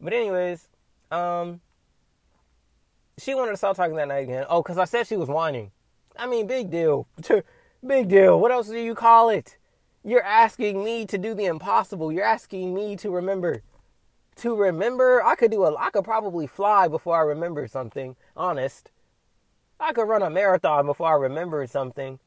[0.00, 0.68] But anyways,
[1.10, 1.60] um,
[3.18, 4.44] she wanted to start talking that night again.
[4.48, 5.70] Oh, because I said she was whining.
[6.18, 7.06] I mean, big deal.
[7.86, 8.38] big deal.
[8.40, 9.56] What else do you call it?
[10.04, 12.12] You're asking me to do the impossible.
[12.12, 13.62] You're asking me to remember.
[14.36, 15.74] To remember, I could do a.
[15.74, 18.16] I could probably fly before I remember something.
[18.36, 18.90] Honest,
[19.80, 22.18] I could run a marathon before I remember something.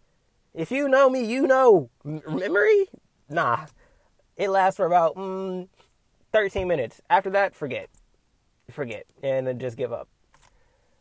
[0.53, 2.87] If you know me, you know memory.
[3.29, 3.67] Nah,
[4.35, 5.67] it lasts for about mm,
[6.31, 7.01] 13 minutes.
[7.09, 7.89] After that, forget,
[8.71, 10.07] forget, and then just give up.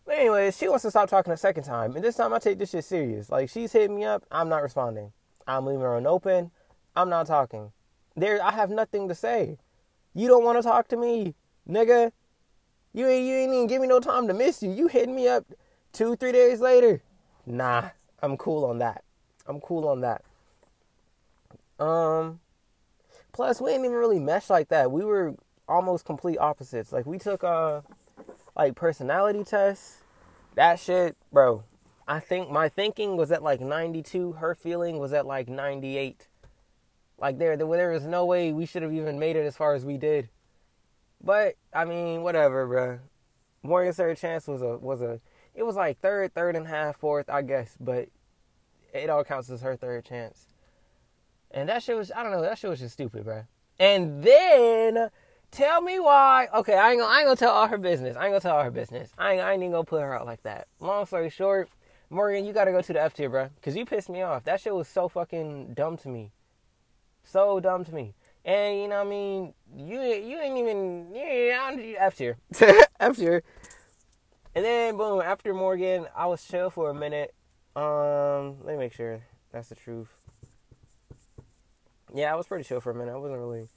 [0.04, 2.58] But anyways, she wants to stop talking a second time, and this time I take
[2.58, 3.30] this shit serious.
[3.30, 5.12] Like she's hitting me up, I'm not responding.
[5.46, 6.50] I'm leaving her open.
[6.94, 7.72] I'm not talking.
[8.16, 9.58] There, I have nothing to say.
[10.14, 11.34] You don't want to talk to me,
[11.68, 12.12] nigga.
[12.92, 14.72] You ain't you ain't even give me no time to miss you.
[14.72, 15.44] You hitting me up
[15.92, 17.02] two three days later.
[17.46, 17.90] Nah,
[18.22, 19.04] I'm cool on that.
[19.48, 20.22] I'm cool on that.
[21.78, 22.40] Um.
[23.32, 24.90] Plus, we didn't even really mesh like that.
[24.90, 25.34] We were
[25.68, 26.92] almost complete opposites.
[26.92, 27.82] Like we took uh
[28.56, 30.02] like personality tests,
[30.56, 31.62] that shit, bro.
[32.08, 34.32] I think my thinking was at like 92.
[34.32, 36.26] Her feeling was at like 98.
[37.18, 39.84] Like there, there, was no way we should have even made it as far as
[39.84, 40.28] we did.
[41.22, 42.98] But I mean, whatever, bro.
[43.62, 45.20] Morgan's third chance was a was a.
[45.54, 47.76] It was like third, third and a half, fourth, I guess.
[47.78, 48.08] But
[48.92, 50.48] it all counts as her third chance.
[51.50, 53.44] And that shit was, I don't know, that shit was just stupid, bro.
[53.78, 55.10] And then
[55.50, 56.48] Tell me why.
[56.54, 58.16] Okay, I ain't gonna, I ain't gonna tell all her business.
[58.16, 59.10] I ain't gonna tell all her business.
[59.16, 60.68] I ain't, I ain't even gonna put her out like that.
[60.78, 61.70] Long story short,
[62.10, 63.48] Morgan, you gotta go to the F tier, bro.
[63.62, 64.44] Cause you pissed me off.
[64.44, 66.32] That shit was so fucking dumb to me.
[67.24, 68.14] So dumb to me.
[68.44, 69.54] And you know what I mean?
[69.74, 72.36] You you ain't even yeah, I don't need F tier.
[73.00, 73.42] F tier.
[74.54, 77.34] And then boom, after Morgan, I was chill for a minute.
[77.78, 79.20] Um, let me make sure
[79.52, 80.08] that's the truth.
[82.12, 83.12] Yeah, I was pretty chill for a minute.
[83.12, 83.68] I wasn't really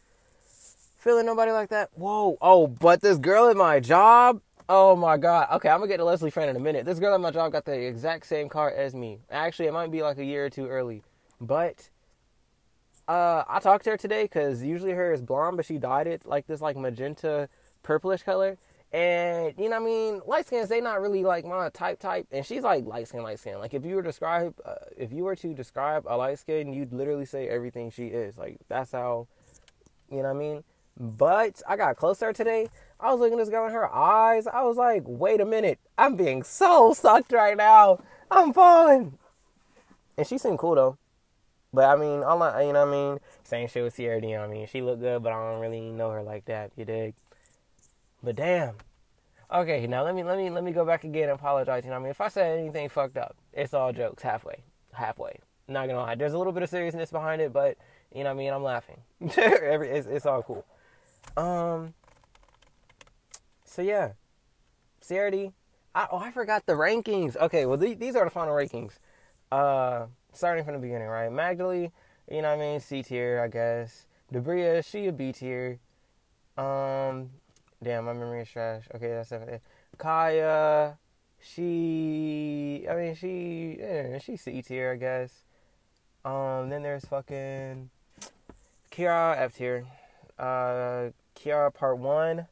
[0.97, 1.89] feeling nobody like that.
[1.93, 2.35] Whoa.
[2.41, 4.41] Oh, but this girl at my job.
[4.67, 5.49] Oh my god.
[5.51, 6.83] Okay, I'm gonna get to Leslie friend in a minute.
[6.83, 9.19] This girl at my job got the exact same car as me.
[9.29, 11.03] Actually, it might be like a year or two early,
[11.39, 11.89] but
[13.07, 16.25] uh, I talked to her today because usually her is blonde, but she dyed it
[16.25, 17.49] like this like magenta
[17.83, 18.57] purplish color.
[18.93, 20.21] And you know what I mean?
[20.25, 22.27] Light skins, they not really like my type type.
[22.31, 23.57] And she's like light skin, light skin.
[23.59, 26.91] Like if you were describe, uh, if you were to describe a light skin, you'd
[26.91, 28.37] literally say everything she is.
[28.37, 29.27] Like that's how,
[30.09, 30.63] you know what I mean?
[30.99, 32.67] But I got closer today.
[32.99, 34.45] I was looking at this girl in her eyes.
[34.45, 35.79] I was like, wait a minute.
[35.97, 38.03] I'm being so sucked right now.
[38.29, 39.17] I'm falling.
[40.17, 40.97] And she seemed cool though.
[41.73, 43.19] But I mean, I'm like, you know what I mean?
[43.43, 44.67] Same shit with Sierra, you know what I mean?
[44.67, 47.13] She looked good, but I don't really know her like that, you dig?
[48.23, 48.75] But damn.
[49.51, 51.83] Okay, now let me let me let me go back again and apologize.
[51.83, 52.11] You know I mean?
[52.11, 54.63] If I said anything fucked up, it's all jokes halfway.
[54.93, 55.39] Halfway.
[55.67, 56.15] Not gonna lie.
[56.15, 57.77] There's a little bit of seriousness behind it, but
[58.13, 58.53] you know what I mean?
[58.53, 59.01] I'm laughing.
[59.37, 60.65] Every, it's, it's all cool.
[61.35, 61.93] Um.
[63.65, 64.13] So yeah,
[65.01, 65.53] CRD.
[65.93, 67.35] I, oh, I forgot the rankings.
[67.35, 68.93] Okay, well th- these are the final rankings.
[69.51, 71.29] Uh, starting from the beginning, right?
[71.31, 71.91] Magdalene,
[72.29, 74.07] you know what I mean, C tier, I guess.
[74.33, 75.79] Debria, she a B tier.
[76.57, 77.31] Um,
[77.83, 78.85] damn, my memory is trash.
[78.95, 79.59] Okay, that's seven.
[79.97, 80.97] Kaya,
[81.39, 85.43] she, I mean, she, yeah, she's C tier, I guess.
[86.23, 87.89] Um, then there's fucking
[88.91, 89.85] Kiara F tier.
[90.37, 92.47] Uh, Kiara Part 1,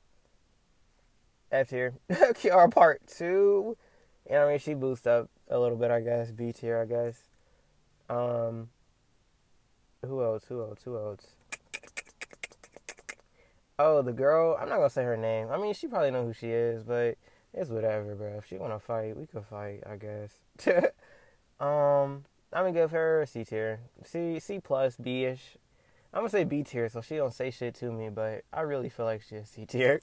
[1.51, 1.93] F tier.
[2.09, 3.77] Kiara Part 2,
[4.29, 4.59] you know I mean?
[4.59, 6.31] She boosts up a little bit, I guess.
[6.31, 7.23] B tier, I guess.
[8.09, 8.69] Um,
[10.05, 10.45] who else?
[10.47, 10.83] Who else?
[10.83, 11.35] Who else?
[13.81, 14.57] Oh, the girl.
[14.59, 15.47] I'm not gonna say her name.
[15.49, 17.17] I mean, she probably know who she is, but
[17.53, 18.37] it's whatever, bro.
[18.37, 20.33] If she wanna fight, we could fight, I guess.
[21.61, 25.57] um, I'm gonna give her a C tier, C C plus B ish.
[26.13, 28.89] I'm gonna say B tier, so she don't say shit to me, but I really
[28.89, 30.01] feel like she's C tier.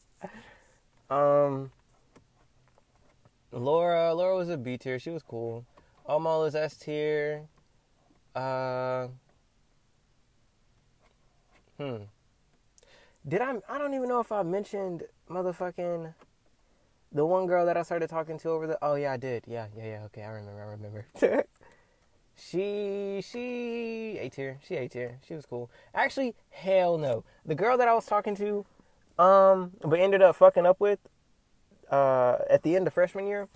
[1.10, 1.70] um,
[3.52, 4.98] Laura, Laura was a B tier.
[4.98, 5.64] She was cool.
[6.06, 7.42] Amal is S tier.
[8.34, 9.06] Uh,
[11.78, 11.98] hmm.
[13.28, 13.56] Did I?
[13.68, 16.14] I don't even know if I mentioned motherfucking
[17.12, 18.78] the one girl that I started talking to over the.
[18.80, 19.44] Oh yeah, I did.
[19.46, 20.04] Yeah, yeah, yeah.
[20.06, 20.62] Okay, I remember.
[20.62, 21.44] I remember.
[22.40, 24.60] She she A tier.
[24.62, 25.18] She A tier.
[25.26, 25.70] She was cool.
[25.92, 27.24] Actually, hell no.
[27.44, 28.64] The girl that I was talking to,
[29.18, 31.00] um, but ended up fucking up with,
[31.90, 33.48] uh, at the end of freshman year.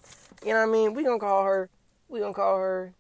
[0.44, 0.94] You know what I mean?
[0.94, 1.70] We gonna call her.
[2.08, 2.92] We gonna call her.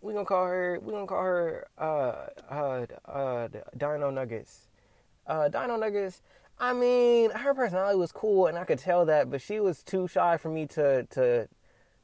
[0.00, 0.80] We gonna call her.
[0.80, 1.66] We gonna call her.
[1.76, 4.67] Uh, uh, uh, Dino Nuggets.
[5.28, 6.22] Uh, Dino Nuggets.
[6.58, 10.08] I mean, her personality was cool, and I could tell that, but she was too
[10.08, 11.48] shy for me to to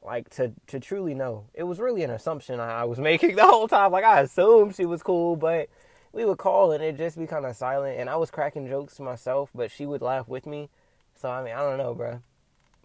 [0.01, 1.45] like to to truly know.
[1.53, 3.91] It was really an assumption I, I was making the whole time.
[3.91, 5.69] Like I assumed she was cool, but
[6.13, 8.95] we would call and it'd just be kind of silent, and I was cracking jokes
[8.95, 10.69] to myself, but she would laugh with me.
[11.15, 12.21] So I mean, I don't know, bro,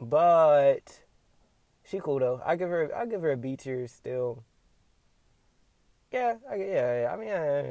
[0.00, 1.00] but
[1.84, 2.40] she cool though.
[2.44, 4.42] I give her I give her a B tier still.
[6.12, 7.12] Yeah, I, yeah, yeah.
[7.12, 7.62] I mean, yeah,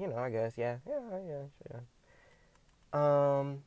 [0.00, 1.42] you know, I guess, yeah, yeah, yeah,
[1.72, 1.80] yeah.
[2.92, 3.62] Um,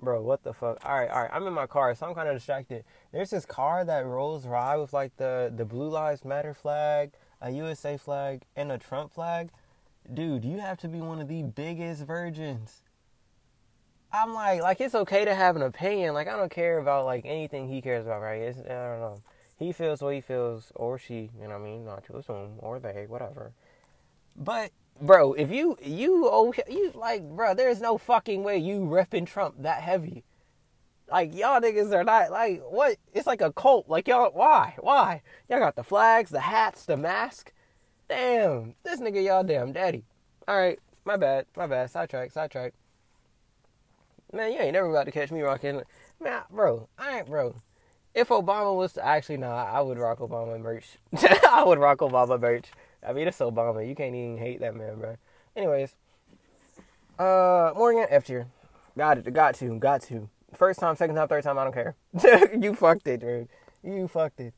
[0.00, 0.78] bro, what the fuck?
[0.84, 1.30] All right, all right.
[1.32, 2.84] I'm in my car, so I'm kind of distracted.
[3.12, 7.50] There's this car that rolls by with like the the Blue Lives Matter flag, a
[7.50, 9.50] USA flag, and a Trump flag.
[10.12, 12.82] Dude, you have to be one of the biggest virgins.
[14.12, 16.14] I'm like, like it's okay to have an opinion.
[16.14, 18.40] Like I don't care about like anything he cares about, right?
[18.42, 19.22] It's, I don't know.
[19.58, 21.30] He feels what he feels, or she.
[21.40, 21.84] You know what I mean?
[21.84, 23.52] Not to assume, or they, whatever.
[24.36, 29.26] But bro, if you you oh you like, bro, there's no fucking way you repping
[29.26, 30.24] Trump that heavy.
[31.10, 32.96] Like y'all niggas are not like what?
[33.12, 33.88] It's like a cult.
[33.88, 34.74] Like y'all, why?
[34.80, 35.22] Why?
[35.48, 37.52] Y'all got the flags, the hats, the mask.
[38.08, 40.04] Damn, this nigga y'all damn daddy.
[40.48, 41.90] All right, my bad, my bad.
[41.90, 42.74] Sidetrack, sidetrack.
[44.32, 45.82] Man, you ain't never about to catch me rocking.
[46.20, 47.54] Man, bro, I ain't bro.
[48.14, 50.98] If Obama was to actually, nah, I would rock Obama merch.
[51.50, 52.66] I would rock Obama merch.
[53.06, 53.86] I mean, it's Obama.
[53.86, 55.16] You can't even hate that man, bro.
[55.56, 55.96] Anyways,
[57.18, 58.46] uh, Morgan F tier.
[58.96, 59.32] Got it.
[59.32, 59.78] Got to.
[59.78, 60.28] Got to.
[60.54, 61.58] First time, second time, third time.
[61.58, 61.96] I don't care.
[62.60, 63.48] you fucked it, dude.
[63.82, 64.54] You fucked it.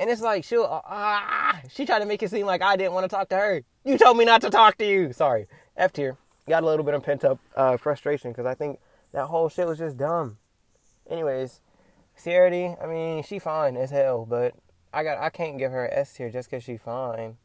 [0.00, 2.92] And it's like she'll uh, ah, she tried to make it seem like I didn't
[2.92, 3.62] want to talk to her.
[3.84, 5.12] You told me not to talk to you.
[5.12, 5.46] Sorry,
[5.76, 6.16] F tier.
[6.48, 8.78] Got a little bit of pent up uh, frustration because I think
[9.12, 10.38] that whole shit was just dumb.
[11.10, 11.60] Anyways,
[12.18, 14.54] Sierra, I mean, she fine as hell, but
[14.92, 17.36] I got I can't give her an S tier just because she fine.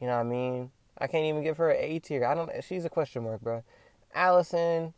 [0.00, 0.70] You know what I mean?
[0.98, 2.24] I can't even give her an A tier.
[2.24, 2.50] I don't.
[2.64, 3.62] She's a question mark, bro.
[4.14, 4.92] Allison,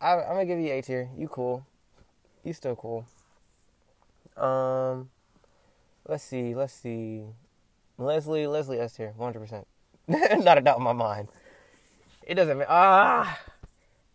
[0.00, 1.08] I, I'm gonna give you A tier.
[1.16, 1.64] You cool.
[2.42, 3.06] You still cool.
[4.36, 5.10] Um,
[6.08, 6.54] let's see.
[6.54, 7.22] Let's see.
[7.96, 9.40] Leslie, Leslie S tier, 100.
[9.40, 9.66] percent
[10.44, 11.28] Not a doubt in my mind.
[12.26, 12.58] It doesn't.
[12.58, 12.70] matter.
[12.70, 13.38] Ah,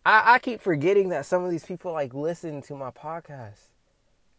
[0.04, 3.69] I I keep forgetting that some of these people like listen to my podcast.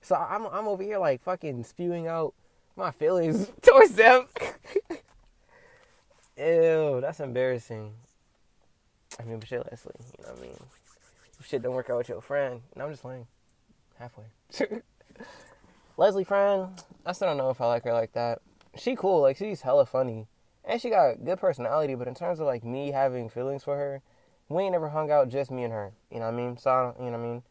[0.01, 2.33] So I'm I'm over here like fucking spewing out
[2.75, 4.27] my feelings towards them.
[6.37, 7.93] Ew, that's embarrassing.
[9.19, 10.57] I mean, but shit, Leslie, you know what I mean?
[11.43, 13.27] Shit don't work out with your friend, and I'm just playing
[13.97, 14.25] halfway.
[15.97, 16.69] Leslie friend,
[17.05, 18.41] I still don't know if I like her like that.
[18.75, 20.27] She cool, like she's hella funny,
[20.63, 21.95] and she got good personality.
[21.95, 24.01] But in terms of like me having feelings for her,
[24.49, 25.93] we ain't never hung out just me and her.
[26.09, 26.57] You know what I mean?
[26.57, 27.43] So I don't, you know what I mean.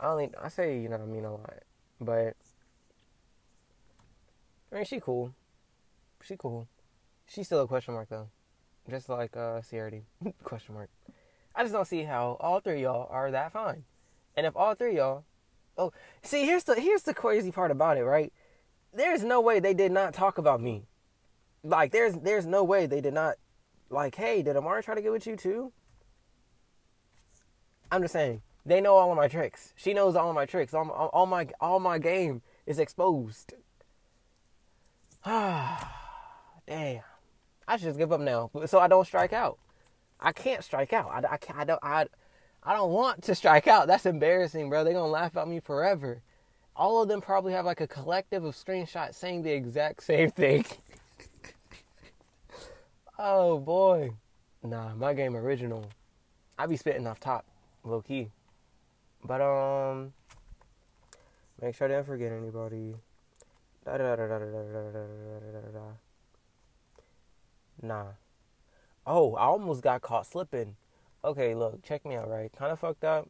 [0.00, 1.62] I only I say you know what I mean a lot.
[2.00, 2.36] But
[4.72, 5.34] I mean, she cool.
[6.22, 6.68] She cool.
[7.26, 8.28] She's still a question mark though,
[8.88, 9.92] just like uh, Sierra
[10.42, 10.90] question mark.
[11.54, 13.84] I just don't see how all three y'all are that fine.
[14.36, 15.24] And if all three y'all,
[15.76, 15.92] oh,
[16.22, 18.32] see, here's the here's the crazy part about it, right?
[18.92, 20.86] There's no way they did not talk about me.
[21.62, 23.36] Like, there's there's no way they did not,
[23.90, 25.72] like, hey, did Amari try to get with you too?
[27.92, 28.42] I'm just saying.
[28.64, 29.72] They know all of my tricks.
[29.76, 30.74] She knows all of my tricks.
[30.74, 33.54] All, all, all my all my game is exposed.
[35.24, 35.92] Ah,
[36.66, 37.02] damn.
[37.66, 39.58] I should just give up now, so I don't strike out.
[40.18, 41.08] I can't strike out.
[41.10, 41.80] I, I, I don't.
[41.82, 42.06] I,
[42.62, 43.86] I don't want to strike out.
[43.86, 44.84] That's embarrassing, bro.
[44.84, 46.20] They're gonna laugh at me forever.
[46.76, 50.64] All of them probably have like a collective of screenshots saying the exact same thing.
[53.18, 54.12] oh boy.
[54.62, 55.86] Nah, my game original.
[56.58, 57.46] I be spitting off top,
[57.84, 58.30] low key.
[59.24, 60.12] But um,
[61.60, 62.94] make sure I didn't forget anybody.
[67.82, 68.04] Nah.
[69.06, 70.76] Oh, I almost got caught slipping.
[71.24, 72.50] Okay, look, check me out, right?
[72.52, 73.28] Kind of fucked up.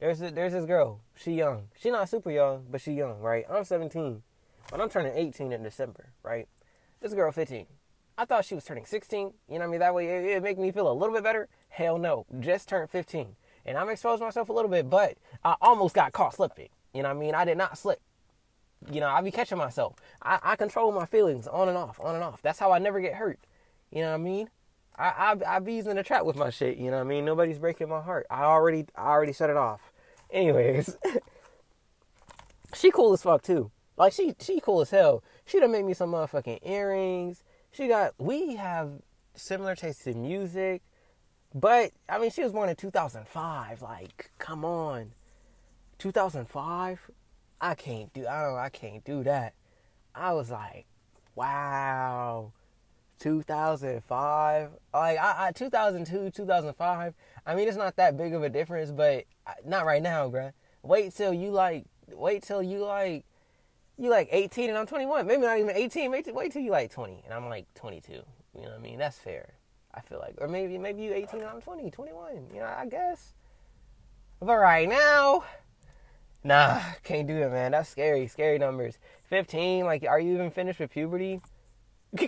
[0.00, 1.00] There's a, there's this girl.
[1.14, 1.68] She young.
[1.78, 3.44] She not super young, but she young, right?
[3.48, 4.22] I'm 17,
[4.70, 6.48] but I'm turning 18 in December, right?
[7.00, 7.66] This girl 15.
[8.18, 9.32] I thought she was turning 16.
[9.48, 9.80] You know what I mean?
[9.80, 11.48] That way it, it make me feel a little bit better.
[11.68, 15.94] Hell no, just turned 15 and I'm exposing myself a little bit, but I almost
[15.94, 16.68] got caught slipping.
[16.94, 17.34] You know what I mean?
[17.34, 18.00] I did not slip.
[18.90, 19.94] You know, I be catching myself.
[20.22, 22.42] I, I control my feelings on and off, on and off.
[22.42, 23.38] That's how I never get hurt.
[23.90, 24.50] You know what I mean?
[24.98, 26.76] I I, I be in the trap with my shit.
[26.78, 27.24] You know what I mean?
[27.24, 28.26] Nobody's breaking my heart.
[28.30, 29.92] I already I already shut it off.
[30.30, 30.96] Anyways,
[32.74, 33.70] she cool as fuck too.
[33.96, 35.22] Like she she cool as hell.
[35.44, 37.44] She done made me some motherfucking earrings.
[37.70, 39.02] She got we have
[39.34, 40.82] similar tastes in music.
[41.54, 43.82] But I mean, she was born in 2005.
[43.82, 45.12] Like, come on,
[45.98, 47.10] 2005.
[47.60, 48.26] I can't do.
[48.26, 48.58] I don't.
[48.58, 49.54] I can't do that.
[50.14, 50.86] I was like,
[51.34, 52.52] wow,
[53.18, 54.70] 2005.
[54.94, 57.14] Like I, I 2002, 2005.
[57.46, 59.24] I mean, it's not that big of a difference, but
[59.64, 60.52] not right now, bruh.
[60.82, 61.84] Wait till you like.
[62.08, 63.24] Wait till you like.
[63.98, 65.26] You like 18 and I'm 21.
[65.26, 66.10] Maybe not even 18.
[66.10, 68.12] Wait till, wait till you like 20 and I'm like 22.
[68.12, 68.22] You
[68.54, 68.98] know what I mean?
[68.98, 69.54] That's fair.
[69.94, 72.46] I feel like, or maybe maybe you 18 and I'm 20, 21.
[72.54, 73.34] You know, I guess.
[74.40, 75.44] But right now,
[76.42, 77.72] nah, can't do it, man.
[77.72, 78.98] That's scary, scary numbers.
[79.28, 81.40] 15, like, are you even finished with puberty?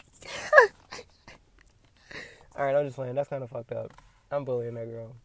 [2.57, 3.15] All right, I'm just playing.
[3.15, 3.93] That's kind of fucked up.
[4.31, 5.17] I'm bullying that girl.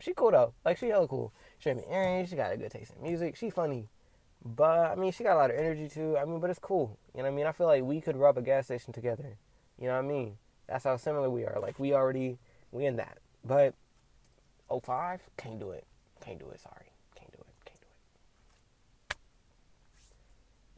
[0.00, 0.52] She cool though.
[0.64, 1.32] Like she hella cool.
[1.58, 2.28] She had me earrings.
[2.28, 3.36] She got a good taste in music.
[3.36, 3.88] She funny,
[4.44, 6.18] but I mean, she got a lot of energy too.
[6.18, 6.98] I mean, but it's cool.
[7.14, 7.46] You know what I mean?
[7.46, 9.38] I feel like we could rub a gas station together.
[9.78, 10.36] You know what I mean?
[10.66, 11.58] That's how similar we are.
[11.60, 12.38] Like we already
[12.72, 13.18] we in that.
[13.44, 13.74] But
[14.68, 15.84] 05 can't do it.
[16.20, 16.60] Can't do it.
[16.60, 17.54] Sorry, can't do it.
[17.64, 17.86] Can't do
[19.10, 19.16] it.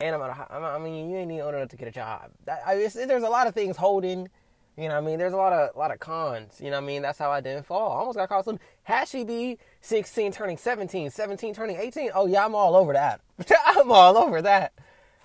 [0.05, 2.31] And I'm at I mean, you ain't even old enough to get a job.
[2.45, 4.29] That, I, there's a lot of things holding
[4.77, 5.19] you know what I mean?
[5.19, 6.61] There's a lot of lot of cons.
[6.61, 7.01] You know what I mean?
[7.01, 7.93] That's how I didn't fall.
[7.93, 8.59] I almost got caught some.
[8.83, 13.23] Had she be 16 turning 17, 17 turning 18, oh yeah, I'm all over that.
[13.67, 14.75] I'm all over that.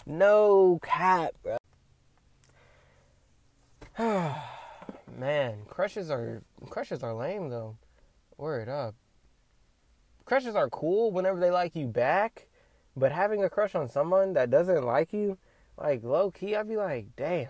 [0.06, 1.58] No cap, bro.
[5.18, 7.78] Man, crushes are crushes are lame though.
[8.38, 8.96] Word up.
[10.26, 12.48] Crushes are cool whenever they like you back,
[12.96, 15.38] but having a crush on someone that doesn't like you,
[15.78, 17.50] like low key, I'd be like, damn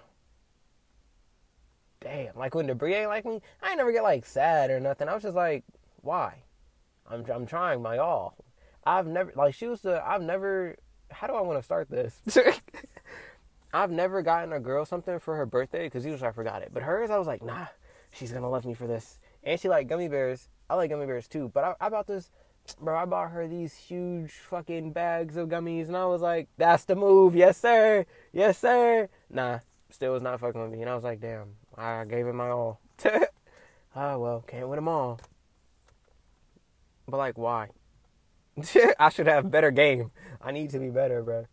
[2.01, 2.35] damn.
[2.35, 5.07] Like when Debria ain't like me, I ain't never get like sad or nothing.
[5.07, 5.63] I was just like,
[6.01, 6.43] why?
[7.09, 8.35] I'm I'm trying my all.
[8.85, 10.75] I've never like she was the I've never
[11.09, 12.21] how do I want to start this?
[13.73, 16.71] I've never gotten a girl something for her birthday because usually I forgot it.
[16.73, 17.67] But hers, I was like, nah,
[18.11, 19.19] she's gonna love me for this.
[19.43, 20.49] And she like gummy bears.
[20.69, 21.49] I like gummy bears too.
[21.53, 22.31] But I, I bought this,
[22.79, 22.97] bro.
[22.97, 26.95] I bought her these huge fucking bags of gummies, and I was like, that's the
[26.95, 29.09] move, yes sir, yes sir.
[29.29, 29.59] Nah,
[29.89, 32.49] still was not fucking with me, and I was like, damn, I gave it my
[32.49, 32.81] all.
[33.95, 35.19] ah, well, can't win them all.
[37.07, 37.69] But like, why?
[38.99, 40.11] I should have better game.
[40.41, 41.45] I need to be better, bro.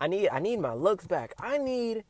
[0.00, 1.34] I need I need my looks back.
[1.38, 2.04] I need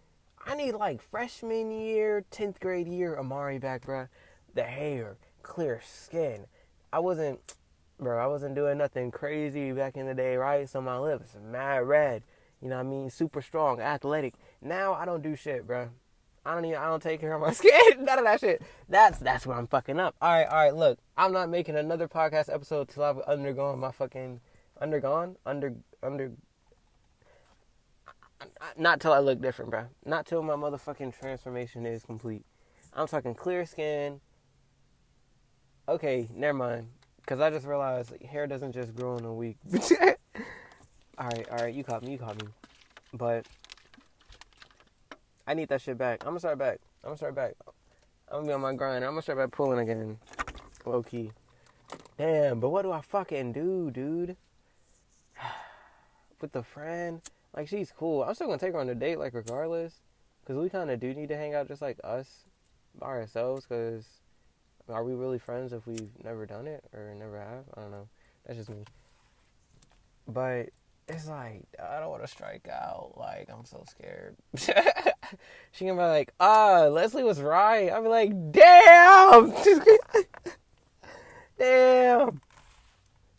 [0.46, 4.06] I need like freshman year, tenth grade year Amari back, bro.
[4.54, 6.46] The hair, clear skin.
[6.92, 7.56] I wasn't,
[7.98, 8.22] bro.
[8.22, 10.68] I wasn't doing nothing crazy back in the day, right?
[10.68, 12.22] So my lips mad red.
[12.62, 13.10] You know what I mean?
[13.10, 14.34] Super strong, athletic.
[14.62, 15.90] Now I don't do shit, bro.
[16.44, 18.04] I don't even I don't take care of my skin.
[18.04, 18.62] None of that shit.
[18.88, 20.14] That's that's where I'm fucking up.
[20.22, 20.74] All right, all right.
[20.74, 24.40] Look, I'm not making another podcast episode till I've undergone my fucking
[24.80, 26.32] undergone under under.
[28.76, 29.86] Not till I look different, bro.
[30.04, 32.44] Not till my motherfucking transformation is complete.
[32.92, 34.20] I'm talking clear skin.
[35.88, 36.88] Okay, never mind.
[37.26, 39.56] Cause I just realized like, hair doesn't just grow in a week.
[41.18, 41.74] all right, all right.
[41.74, 42.12] You caught me.
[42.12, 42.48] You caught me.
[43.12, 43.46] But
[45.46, 46.22] I need that shit back.
[46.22, 46.80] I'm gonna start back.
[47.04, 47.54] I'm gonna start back.
[48.28, 49.04] I'm gonna be on my grind.
[49.04, 50.18] I'm gonna start back pulling again.
[50.86, 51.32] Low key.
[52.16, 54.36] Damn, but what do I fucking do, dude?
[56.40, 57.20] With the friend,
[57.54, 58.22] like she's cool.
[58.22, 60.00] I'm still gonna take her on a date, like regardless,
[60.42, 62.44] because we kind of do need to hang out just like us
[62.98, 63.66] by ourselves.
[63.68, 64.06] Because
[64.88, 67.64] are we really friends if we've never done it or never have?
[67.76, 68.08] I don't know.
[68.46, 68.84] That's just me.
[70.26, 70.70] But
[71.08, 73.14] it's like I don't want to strike out.
[73.16, 74.36] Like I'm so scared.
[74.56, 79.52] she can be like, "Ah, Leslie was right." I'll be like, "Damn,
[81.58, 82.40] damn."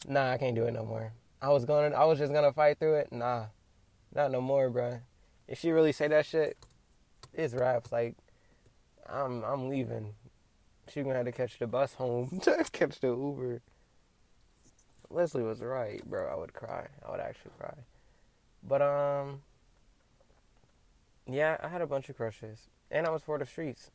[0.07, 1.14] Nah, I can't do it no more.
[1.41, 1.91] I was going.
[1.91, 3.12] To I was just gonna fight through it.
[3.12, 3.45] Nah,
[4.14, 5.01] not no more, bro.
[5.47, 6.57] If she really say that shit,
[7.34, 7.91] it's raps.
[7.91, 8.16] Like,
[9.09, 10.14] I'm I'm leaving.
[10.91, 12.41] She gonna have to catch the bus home.
[12.72, 13.62] catch the Uber.
[15.09, 16.32] Leslie was right, bro.
[16.32, 16.88] I would cry.
[17.05, 17.74] I would actually cry.
[18.64, 19.41] But um,
[21.28, 23.91] yeah, I had a bunch of crushes, and I was for the streets.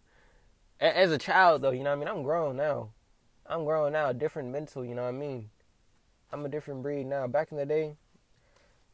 [0.80, 2.18] A- as a child, though, you know what I mean.
[2.18, 2.90] I'm grown now.
[3.46, 4.12] I'm grown now.
[4.12, 5.50] Different mental, you know what I mean.
[6.32, 7.26] I'm a different breed now.
[7.26, 7.96] Back in the day,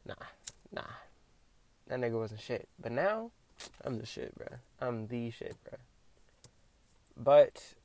[0.05, 0.15] nah,
[0.71, 0.83] nah,
[1.93, 2.67] that nigga wasn't shit.
[2.79, 3.31] But now,
[3.83, 4.47] I'm the shit, bro.
[4.81, 5.77] I'm the shit, bro.
[7.15, 7.75] But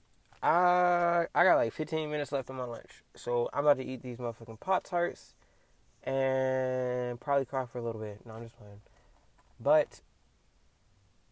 [0.43, 4.03] I I got like 15 minutes left on my lunch, so I'm about to eat
[4.03, 5.35] these motherfucking pop tarts
[6.05, 8.25] and probably cry for a little bit.
[8.25, 8.81] No, I'm just playing.
[9.61, 10.01] But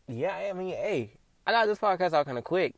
[0.09, 1.13] yeah, I mean, hey,
[1.47, 2.75] I got this podcast out kind of quick.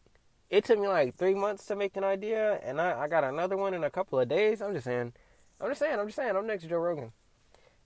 [0.50, 3.56] It took me like three months to make an idea, and I, I got another
[3.56, 4.62] one in a couple of days.
[4.62, 5.12] I'm just saying.
[5.60, 5.98] I'm just saying.
[5.98, 6.36] I'm just saying.
[6.36, 7.12] I'm next to Joe Rogan.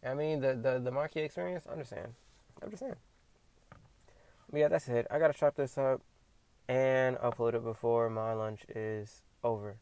[0.04, 1.64] I mean, the the the Marquee experience.
[1.70, 2.14] I'm just saying.
[2.60, 5.06] But yeah, that's it.
[5.10, 6.02] I gotta chop this up
[6.68, 9.76] and upload it before my lunch is over.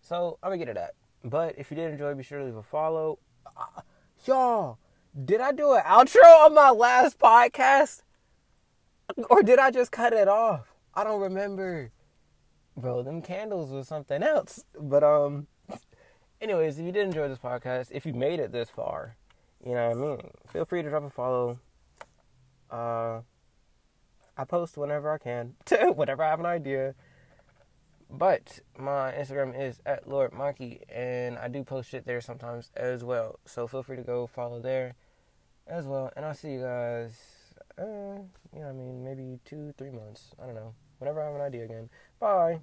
[0.00, 0.94] So I'm gonna get to that.
[1.24, 3.18] But if you did enjoy, be sure to leave a follow.
[3.46, 3.82] Uh,
[4.26, 4.78] y'all,
[5.24, 8.02] did I do an outro on my last podcast?
[9.30, 10.74] Or did I just cut it off?
[10.94, 11.90] I don't remember.
[12.76, 14.64] Bro, them candles was something else.
[14.78, 15.46] But um
[16.40, 19.16] anyways, if you did enjoy this podcast, if you made it this far,
[19.64, 21.58] you know what I mean, feel free to drop a follow.
[22.70, 23.20] Uh
[24.36, 26.94] I post whenever I can, to whenever I have an idea.
[28.10, 33.02] But my Instagram is at Lord Monkey, and I do post shit there sometimes as
[33.04, 33.38] well.
[33.46, 34.94] So feel free to go follow there
[35.66, 36.10] as well.
[36.16, 37.14] And I'll see you guys,
[37.78, 38.20] uh,
[38.54, 40.34] you know, I mean, maybe two, three months.
[40.42, 40.74] I don't know.
[40.98, 41.88] Whenever I have an idea again.
[42.20, 42.60] Bye.